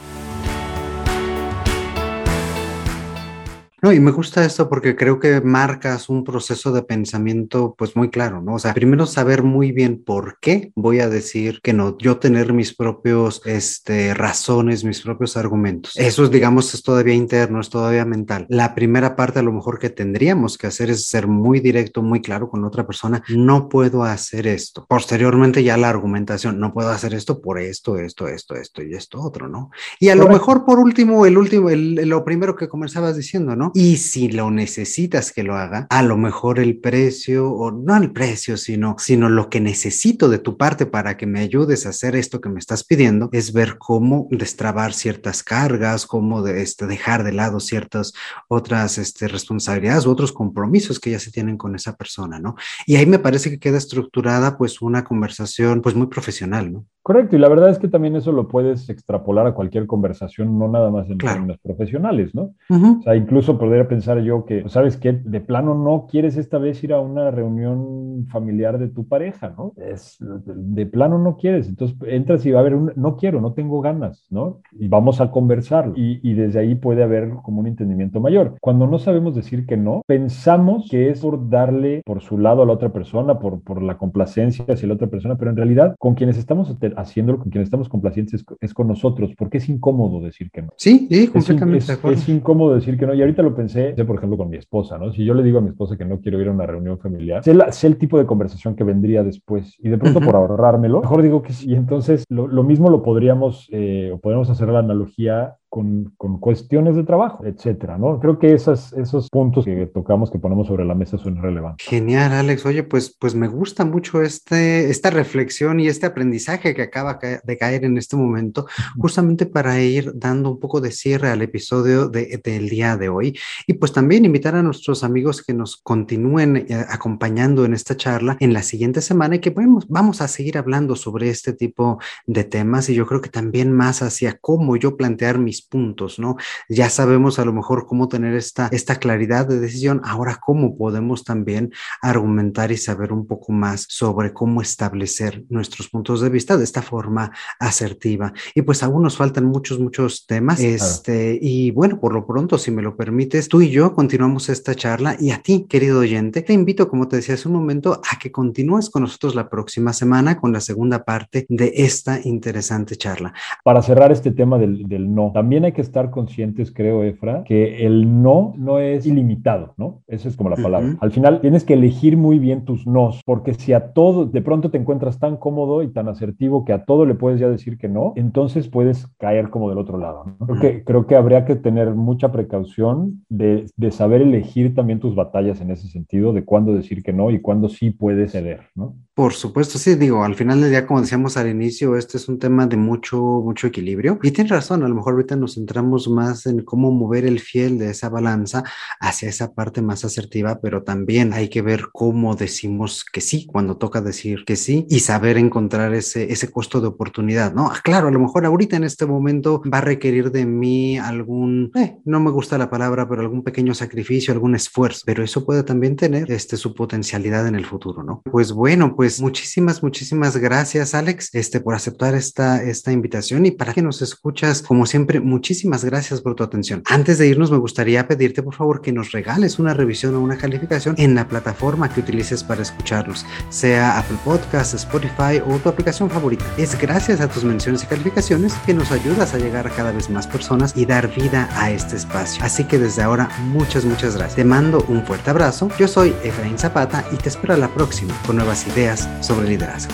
No, 3.84 3.92
y 3.92 4.00
me 4.00 4.12
gusta 4.12 4.46
esto 4.46 4.70
porque 4.70 4.96
creo 4.96 5.20
que 5.20 5.42
marcas 5.42 6.08
un 6.08 6.24
proceso 6.24 6.72
de 6.72 6.84
pensamiento 6.84 7.74
pues 7.76 7.96
muy 7.96 8.12
claro, 8.12 8.40
¿no? 8.40 8.54
O 8.54 8.60
sea, 8.60 8.76
primero 8.76 9.08
saber 9.08 9.42
muy 9.42 9.72
bien 9.72 10.04
por 10.04 10.38
qué 10.40 10.72
voy 10.76 11.00
a 11.00 11.10
decir 11.10 11.62
que 11.64 11.74
no, 11.74 11.98
yo 11.98 12.20
tener 12.20 12.54
mis 12.54 12.76
propios 12.76 13.42
este, 13.46 14.14
razones, 14.14 14.84
mis 14.84 15.02
propios 15.02 15.36
argumentos. 15.36 15.98
Eso 15.98 16.26
es, 16.26 16.30
digamos, 16.30 16.76
es 16.76 16.84
todavía 16.84 17.16
interno, 17.16 17.60
es 17.60 17.72
todavía 17.72 18.06
mental. 18.06 18.46
La 18.50 18.76
primera 18.76 19.16
parte 19.16 19.40
a 19.40 19.44
lo 19.44 19.52
mejor 19.52 19.80
que 19.80 19.90
tendríamos 19.90 20.60
que 20.60 20.68
hacer 20.68 20.92
es 20.92 21.06
ser 21.06 21.26
muy 21.26 21.60
directo, 21.60 22.04
muy 22.04 22.22
claro 22.22 22.50
con 22.50 22.64
otra 22.64 22.86
persona, 22.86 23.24
no 23.30 23.68
puedo 23.68 24.04
hacer 24.04 24.46
esto. 24.46 24.86
Posteriormente 24.88 25.64
ya 25.64 25.76
la 25.78 25.90
argumentación, 25.90 26.60
no 26.60 26.72
puedo 26.72 26.90
hacer 26.90 27.16
esto 27.16 27.42
por 27.42 27.58
esto, 27.58 27.98
esto, 27.98 28.28
esto, 28.28 28.54
esto 28.54 28.84
y 28.84 28.94
esto 28.94 29.20
otro, 29.20 29.48
¿no? 29.48 29.72
Y 30.00 30.10
a 30.10 30.16
lo 30.16 30.28
mejor 30.28 30.66
por 30.66 30.78
último, 30.78 31.26
el 31.26 31.36
último, 31.36 31.72
el, 31.72 31.96
lo 32.08 32.24
primero 32.24 32.56
que 32.56 32.68
comenzabas 32.68 33.18
diciendo, 33.18 33.56
¿no? 33.56 33.71
Y 33.74 33.98
si 33.98 34.30
lo 34.30 34.52
necesitas 34.52 35.32
que 35.32 35.44
lo 35.44 35.56
haga, 35.56 35.88
a 35.90 36.04
lo 36.04 36.18
mejor 36.18 36.60
el 36.60 36.78
precio, 36.80 37.52
o 37.52 37.72
no 37.72 37.96
el 37.98 38.12
precio, 38.12 38.58
sino, 38.58 38.96
sino 38.98 39.30
lo 39.30 39.50
que 39.50 39.62
necesito 39.62 40.30
de 40.30 40.40
tu 40.40 40.58
parte 40.58 40.86
para 40.86 41.18
que 41.18 41.26
me 41.26 41.40
ayudes 41.40 41.86
a 41.86 41.90
hacer 41.90 42.16
esto 42.16 42.42
que 42.42 42.50
me 42.50 42.60
estás 42.60 42.84
pidiendo, 42.84 43.30
es 43.32 43.54
ver 43.54 43.78
cómo 43.78 44.28
destrabar 44.32 44.94
ciertas 44.94 45.44
cargas, 45.44 46.06
cómo 46.06 46.42
de, 46.42 46.62
este, 46.62 46.88
dejar 46.88 47.24
de 47.24 47.34
lado 47.34 47.60
ciertas 47.60 48.14
otras 48.48 48.98
este, 48.98 49.28
responsabilidades 49.28 50.06
u 50.06 50.12
otros 50.12 50.32
compromisos 50.32 51.00
que 51.00 51.12
ya 51.12 51.20
se 51.20 51.32
tienen 51.32 51.58
con 51.58 51.76
esa 51.76 51.96
persona, 51.96 52.40
¿no? 52.40 52.56
Y 52.86 52.96
ahí 52.96 53.06
me 53.06 53.20
parece 53.20 53.50
que 53.50 53.60
queda 53.60 53.78
estructurada 53.78 54.58
pues 54.58 54.82
una 54.82 55.04
conversación 55.04 55.82
pues 55.82 55.96
muy 55.96 56.08
profesional, 56.08 56.72
¿no? 56.72 56.86
Correcto, 57.04 57.36
y 57.36 57.40
la 57.40 57.50
verdad 57.50 57.70
es 57.70 57.80
que 57.80 57.88
también 57.88 58.16
eso 58.16 58.32
lo 58.32 58.48
puedes 58.48 58.88
extrapolar 58.90 59.48
a 59.48 59.54
cualquier 59.54 59.88
conversación, 59.88 60.60
no 60.60 60.68
nada 60.68 60.92
más 60.92 61.10
en 61.10 61.18
términos 61.18 61.58
profesionales, 61.58 62.36
¿no? 62.36 62.54
O 62.70 63.02
sea, 63.02 63.16
incluso 63.16 63.58
podría 63.58 63.88
pensar 63.88 64.20
yo 64.20 64.46
que, 64.46 64.64
¿sabes 64.70 64.98
qué? 64.98 65.14
De 65.14 65.42
plano 65.42 65.74
no 65.74 66.06
quieres 66.08 66.38
esta 66.38 66.60
vez 66.60 66.84
ir 66.84 66.94
a 66.94 67.00
una 67.00 67.32
reunión 67.32 68.28
familiar 68.30 68.78
de 68.78 68.88
tu 68.88 69.08
pareja, 69.08 69.54
¿no? 69.58 69.74
Es, 69.78 70.18
de 70.20 70.86
plano 70.86 71.18
no 71.18 71.38
quieres, 71.38 71.68
entonces 71.68 71.98
entras 72.06 72.46
y 72.46 72.52
va 72.52 72.60
a 72.60 72.62
haber 72.62 72.76
un, 72.76 72.94
no 72.96 73.18
quiero, 73.18 73.42
no 73.42 73.54
tengo 73.54 73.82
ganas, 73.82 74.28
¿no? 74.30 74.60
Y 74.72 74.88
vamos 74.88 75.22
a 75.22 75.32
conversar 75.32 75.94
y, 75.96 76.20
y 76.22 76.34
desde 76.36 76.60
ahí 76.60 76.76
puede 76.76 77.02
haber 77.02 77.32
como 77.42 77.62
un 77.62 77.68
entendimiento 77.68 78.20
mayor. 78.20 78.56
Cuando 78.62 78.86
no 78.86 79.00
sabemos 79.00 79.36
decir 79.36 79.66
que 79.66 79.76
no, 79.76 80.04
pensamos 80.06 80.88
que 80.90 81.10
es 81.10 81.22
por 81.22 81.50
darle 81.50 82.04
por 82.06 82.22
su 82.22 82.38
lado 82.38 82.62
a 82.62 82.66
la 82.68 82.74
otra 82.74 82.90
persona, 82.90 83.40
por, 83.40 83.62
por 83.62 83.82
la 83.82 83.98
complacencia 83.98 84.66
hacia 84.68 84.88
la 84.88 84.94
otra 84.94 85.08
persona, 85.08 85.36
pero 85.36 85.50
en 85.50 85.58
realidad 85.58 85.96
con 85.98 86.14
quienes 86.14 86.38
estamos 86.38 86.70
haciéndolo, 86.98 87.40
con 87.40 87.50
quienes 87.50 87.68
estamos 87.68 87.90
complacientes 87.90 88.46
es, 88.60 88.74
con 88.74 88.88
nosotros, 88.88 89.32
porque 89.38 89.58
es 89.58 89.70
incómodo 89.70 90.22
decir 90.22 90.52
que 90.52 90.62
no. 90.62 90.70
Sí, 90.76 91.08
sí, 91.10 91.28
completamente 91.28 91.94
es, 91.94 92.00
es, 92.04 92.30
incómodo 92.30 92.76
decir 92.76 92.98
que 92.98 93.06
no. 93.06 93.14
Y 93.14 93.22
ahorita 93.22 93.42
lo 93.42 93.56
pensé, 93.56 93.94
por 94.06 94.18
ejemplo, 94.18 94.38
con 94.38 94.50
mi 94.50 94.58
esposa, 94.58 94.98
¿no? 94.98 95.12
Si 95.12 95.26
yo 95.26 95.34
le 95.34 95.44
digo 95.44 95.60
a 95.60 95.62
mi 95.62 95.70
esposa 95.70 95.98
que 95.98 96.06
no 96.06 96.20
quiero 96.20 96.40
ir 96.42 96.48
a 96.48 96.52
una 96.52 96.66
reunión 96.66 97.00
familiar, 97.00 97.44
sé, 97.44 97.56
sé 97.72 97.88
el 97.88 97.98
tipo 97.98 98.18
de 98.18 98.26
conversación 98.26 98.76
que 98.76 98.84
vendría 98.84 99.24
después 99.24 99.76
y 99.80 99.90
de 99.90 99.98
pronto 99.98 100.20
por 100.20 100.36
ahorrármelo, 100.36 101.02
mejor 101.02 101.22
digo 101.22 101.42
que 101.42 101.54
sí. 101.54 101.70
Y 101.70 101.76
entonces 101.76 102.26
lo, 102.30 102.48
lo 102.48 102.64
mismo 102.64 102.90
lo 102.90 103.04
podríamos, 103.04 103.68
eh, 103.72 104.12
o 104.14 104.20
podríamos 104.20 104.50
hacer 104.50 104.68
la 104.70 104.80
analogía 104.80 105.56
con, 105.72 106.14
con, 106.18 106.38
cuestiones 106.38 106.98
de 106.98 107.06
trabajo, 107.06 107.46
etcétera, 107.46 107.98
¿no? 107.98 108.20
Creo 108.20 108.38
que 108.38 108.54
esas, 108.54 108.92
esos 108.92 109.30
puntos 109.30 109.64
que 109.64 109.86
tocamos, 109.86 110.30
que 110.30 110.38
ponemos 110.38 110.68
sobre 110.68 110.84
la 110.84 110.96
mesa 110.96 111.18
son 111.18 111.42
relevantes. 111.42 111.88
Genial, 111.88 112.34
Alex. 112.34 112.66
Oye, 112.66 112.84
pues, 112.84 113.16
pues 113.18 113.36
me 113.36 113.48
gusta 113.48 113.86
mucho 113.86 114.22
este, 114.22 114.90
esta 114.90 115.12
reflexión 115.12 115.80
y 115.80 115.88
este 115.88 116.08
aprendizaje 116.08 116.76
que 116.76 116.82
acaba 116.82 117.20
de 117.22 117.58
caer 117.58 117.86
en 117.86 117.98
este 117.98 118.18
momento, 118.18 118.66
justamente 118.98 119.46
para 119.46 119.80
ir 119.80 120.12
dando 120.14 120.52
un 120.52 120.60
poco 120.60 120.82
de 120.82 120.92
cierre 120.92 121.30
al 121.30 121.42
episodio 121.42 122.10
de, 122.10 122.42
del 122.44 122.68
día 122.68 122.98
de 122.98 123.08
hoy. 123.08 123.40
Y 123.66 123.76
pues 123.76 123.94
también 123.94 124.26
invitar 124.26 124.56
a 124.56 124.64
nuestros 124.64 125.06
amigos 125.06 125.42
que 125.42 125.54
nos 125.54 125.78
continúen 125.78 126.58
eh, 126.58 126.86
acompañando 126.90 127.64
en 127.64 127.74
esta 127.74 127.96
charla 127.96 128.36
en 128.42 128.52
la 128.52 128.62
siguiente 128.62 129.00
semana 129.00 129.36
y 129.36 129.40
que 129.40 129.52
vamos, 129.52 129.88
vamos 129.88 130.20
a 130.20 130.28
seguir 130.28 130.58
hablando 130.58 130.98
sobre 130.98 131.30
este 131.30 131.54
tipo 131.54 131.98
de 132.28 132.44
temas 132.44 132.90
y 132.90 132.94
yo 132.94 133.08
creo 133.08 133.22
que 133.22 133.30
también 133.30 133.72
más 133.72 134.02
hacia 134.02 134.38
cómo 134.38 134.76
yo 134.76 134.98
plantear 134.98 135.40
mis 135.40 135.61
puntos, 135.62 136.20
¿no? 136.20 136.38
Ya 136.70 136.90
sabemos 136.90 137.40
a 137.40 137.46
lo 137.46 137.54
mejor 137.54 137.86
cómo 137.86 138.08
tener 138.08 138.36
esta, 138.36 138.68
esta 138.72 138.98
claridad 138.98 139.48
de 139.48 139.60
decisión, 139.60 140.02
ahora 140.04 140.40
cómo 140.42 140.78
podemos 140.78 141.24
también 141.24 141.72
argumentar 142.02 142.72
y 142.72 142.78
saber 142.78 143.14
un 143.14 143.28
poco 143.28 143.52
más 143.52 143.86
sobre 143.90 144.34
cómo 144.34 144.62
establecer 144.62 145.44
nuestros 145.50 145.90
puntos 145.90 146.22
de 146.22 146.30
vista 146.30 146.58
de 146.58 146.64
esta 146.64 146.82
forma 146.82 147.32
asertiva. 147.60 148.34
Y 148.56 148.62
pues 148.62 148.84
aún 148.84 149.04
nos 149.04 149.18
faltan 149.18 149.46
muchos, 149.46 149.80
muchos 149.80 150.26
temas. 150.26 150.60
Este, 150.60 151.38
y 151.42 151.72
bueno, 151.72 152.00
por 152.00 152.14
lo 152.14 152.26
pronto, 152.26 152.58
si 152.58 152.72
me 152.72 152.82
lo 152.82 152.96
permites, 152.96 153.48
tú 153.48 153.62
y 153.62 153.70
yo 153.70 153.94
continuamos 153.94 154.50
esta 154.50 154.76
charla 154.76 155.16
y 155.20 155.32
a 155.32 155.42
ti, 155.42 155.66
querido 155.68 156.00
oyente, 156.00 156.42
te 156.42 156.54
invito, 156.54 156.90
como 156.90 157.08
te 157.08 157.18
decía 157.18 157.36
hace 157.36 157.48
un 157.48 157.56
momento, 157.56 158.02
a 158.10 158.20
que 158.20 158.32
continúes 158.32 158.90
con 158.90 159.04
nosotros 159.04 159.36
la 159.36 159.50
próxima 159.50 159.94
semana 159.94 160.40
con 160.40 160.52
la 160.52 160.60
segunda 160.60 161.04
parte 161.04 161.46
de 161.50 161.74
esta 161.76 162.20
interesante 162.24 162.96
charla. 162.96 163.34
Para 163.64 163.82
cerrar 163.82 164.12
este 164.12 164.32
tema 164.32 164.58
del, 164.58 164.88
del 164.88 165.14
no, 165.14 165.32
también 165.34 165.51
también 165.52 165.66
hay 165.66 165.74
que 165.74 165.82
estar 165.82 166.12
conscientes, 166.12 166.72
creo, 166.72 167.04
Efra, 167.04 167.44
que 167.44 167.86
el 167.86 168.22
no 168.22 168.54
no 168.56 168.80
es 168.80 169.06
ilimitado, 169.06 169.74
¿no? 169.76 170.02
Esa 170.08 170.30
es 170.30 170.38
como 170.38 170.50
la 170.50 170.56
palabra. 170.56 170.96
Al 171.02 171.12
final 171.12 171.42
tienes 171.42 171.66
que 171.66 171.74
elegir 171.74 172.16
muy 172.16 172.40
bien 172.40 172.64
tus 172.64 172.88
nos, 172.88 173.22
porque 173.26 173.54
si 173.54 173.74
a 173.74 173.92
todo, 173.92 174.26
de 174.26 174.42
pronto 174.42 174.72
te 174.72 174.78
encuentras 174.78 175.20
tan 175.20 175.36
cómodo 175.36 175.84
y 175.84 175.90
tan 175.90 176.08
asertivo 176.08 176.64
que 176.64 176.72
a 176.72 176.86
todo 176.86 177.06
le 177.06 177.16
puedes 177.16 177.38
ya 177.38 177.50
decir 177.50 177.78
que 177.78 177.90
no, 177.90 178.14
entonces 178.16 178.70
puedes 178.70 179.08
caer 179.18 179.50
como 179.50 179.68
del 179.68 179.78
otro 179.78 179.98
lado. 179.98 180.24
¿no? 180.40 180.48
Creo, 180.48 180.62
que, 180.62 180.84
creo 180.86 181.06
que 181.06 181.18
habría 181.18 181.44
que 181.44 181.58
tener 181.58 181.96
mucha 181.96 182.32
precaución 182.32 183.26
de, 183.28 183.66
de 183.76 183.92
saber 183.92 184.22
elegir 184.22 184.74
también 184.74 185.02
tus 185.02 185.16
batallas 185.16 185.60
en 185.60 185.72
ese 185.72 185.90
sentido, 185.90 186.32
de 186.32 186.46
cuándo 186.46 186.74
decir 186.74 187.04
que 187.04 187.12
no 187.12 187.30
y 187.30 187.42
cuándo 187.42 187.68
sí 187.68 187.92
puedes 187.92 188.32
ceder, 188.32 188.62
¿no? 188.74 188.96
Por 189.14 189.34
supuesto, 189.34 189.78
sí, 189.78 189.96
digo, 189.96 190.24
al 190.24 190.36
final 190.36 190.62
del 190.62 190.70
día, 190.70 190.88
como 190.88 191.02
decíamos 191.02 191.36
al 191.36 191.50
inicio, 191.50 191.98
este 191.98 192.16
es 192.18 192.30
un 192.30 192.40
tema 192.40 192.66
de 192.66 192.78
mucho, 192.78 193.18
mucho 193.18 193.68
equilibrio. 193.68 194.18
Y 194.24 194.32
tienes 194.32 194.52
razón, 194.52 194.84
a 194.84 194.88
lo 194.88 194.96
mejor 194.96 195.14
ahorita 195.14 195.36
nos 195.42 195.56
centramos 195.56 196.08
más 196.08 196.46
en 196.46 196.64
cómo 196.64 196.92
mover 196.92 197.26
el 197.26 197.40
fiel 197.40 197.78
de 197.78 197.90
esa 197.90 198.08
balanza 198.08 198.64
hacia 199.00 199.28
esa 199.28 199.54
parte 199.54 199.82
más 199.82 200.06
asertiva, 200.06 200.60
pero 200.62 200.84
también 200.84 201.34
hay 201.34 201.50
que 201.50 201.62
ver 201.62 201.88
cómo 201.92 202.36
decimos 202.36 203.04
que 203.04 203.20
sí, 203.20 203.46
cuando 203.46 203.78
toca 203.78 204.02
decir 204.02 204.46
que 204.46 204.56
sí, 204.56 204.86
y 204.90 205.02
saber 205.02 205.38
encontrar 205.38 205.94
ese, 205.94 206.32
ese 206.32 206.50
costo 206.50 206.80
de 206.80 206.88
oportunidad, 206.88 207.54
¿no? 207.54 207.68
Ah, 207.68 207.80
claro, 207.84 208.08
a 208.08 208.12
lo 208.12 208.20
mejor 208.20 208.46
ahorita 208.46 208.78
en 208.78 208.84
este 208.84 209.06
momento 209.06 209.62
va 209.72 209.80
a 209.80 209.82
requerir 209.82 210.32
de 210.32 210.46
mí 210.46 210.98
algún, 210.98 211.72
eh, 211.76 211.98
no 212.06 212.20
me 212.20 212.32
gusta 212.32 212.58
la 212.58 212.70
palabra, 212.70 213.10
pero 213.10 213.22
algún 213.22 213.44
pequeño 213.44 213.74
sacrificio, 213.74 214.34
algún 214.34 214.56
esfuerzo, 214.56 215.02
pero 215.06 215.24
eso 215.24 215.46
puede 215.46 215.64
también 215.64 215.96
tener 215.96 216.32
este, 216.32 216.58
su 216.58 216.74
potencialidad 216.74 217.48
en 217.48 217.56
el 217.56 217.66
futuro, 217.66 218.04
¿no? 218.04 218.22
Pues 218.32 218.52
bueno, 218.52 218.96
pues 218.96 219.20
muchísimas, 219.20 219.84
muchísimas 219.84 220.38
gracias, 220.38 220.94
Alex, 220.94 221.34
este, 221.34 221.60
por 221.60 221.74
aceptar 221.74 222.16
esta, 222.16 222.64
esta 222.64 222.92
invitación 222.92 223.46
y 223.46 223.52
para 223.52 223.74
que 223.74 223.82
nos 223.82 224.02
escuchas, 224.02 224.62
como 224.62 224.86
siempre, 224.86 225.20
muchísimas 225.32 225.86
gracias 225.86 226.22
por 226.22 226.36
tu 226.36 226.44
atención. 226.44 226.84
Antes 226.86 227.18
de 227.18 227.28
irnos, 227.28 227.52
me 227.52 227.58
gustaría 227.58 228.08
pedirte, 228.08 228.44
por 228.44 228.54
favor, 228.54 228.82
que 228.82 228.92
nos 228.92 229.12
regales 229.12 229.60
una 229.60 229.74
revisión 229.74 230.14
o 230.16 230.20
una 230.20 230.38
calificación 230.38 230.96
en 230.98 231.16
la 231.16 231.28
plataforma 231.28 231.92
que 231.92 232.02
utilices 232.02 232.44
para 232.44 232.62
escucharlos, 232.62 233.26
sea 233.50 233.98
Apple 233.98 234.18
Podcasts, 234.26 234.74
Spotify 234.74 235.42
o 235.48 235.58
tu 235.58 235.70
aplicación 235.70 236.10
favorita. 236.10 236.46
Es 236.58 236.78
gracias 236.80 237.22
a 237.22 237.30
tus 237.30 237.44
menciones 237.44 237.84
y 237.84 237.88
calificaciones 237.88 238.54
que 238.66 238.74
nos 238.74 238.92
ayudas 238.92 239.34
a 239.34 239.40
llegar 239.40 239.66
a 239.68 239.72
cada 239.72 239.92
vez 239.92 240.10
más 240.10 240.28
personas 240.28 240.74
y 240.76 240.86
dar 240.86 241.14
vida 241.16 241.50
a 241.56 241.72
este 241.72 241.96
espacio. 241.96 242.44
Así 242.44 242.66
que 242.66 242.78
desde 242.78 243.02
ahora, 243.02 243.30
muchas, 243.46 243.86
muchas 243.86 244.16
gracias. 244.16 244.36
Te 244.36 244.46
mando 244.46 244.84
un 244.90 245.06
fuerte 245.06 245.30
abrazo. 245.30 245.70
Yo 245.80 245.88
soy 245.88 246.14
Efraín 246.24 246.58
Zapata 246.58 247.06
y 247.12 247.16
te 247.16 247.30
espero 247.30 247.54
a 247.54 247.58
la 247.58 247.74
próxima 247.74 248.14
con 248.26 248.36
nuevas 248.36 248.68
ideas 248.68 249.08
sobre 249.22 249.48
liderazgo. 249.50 249.94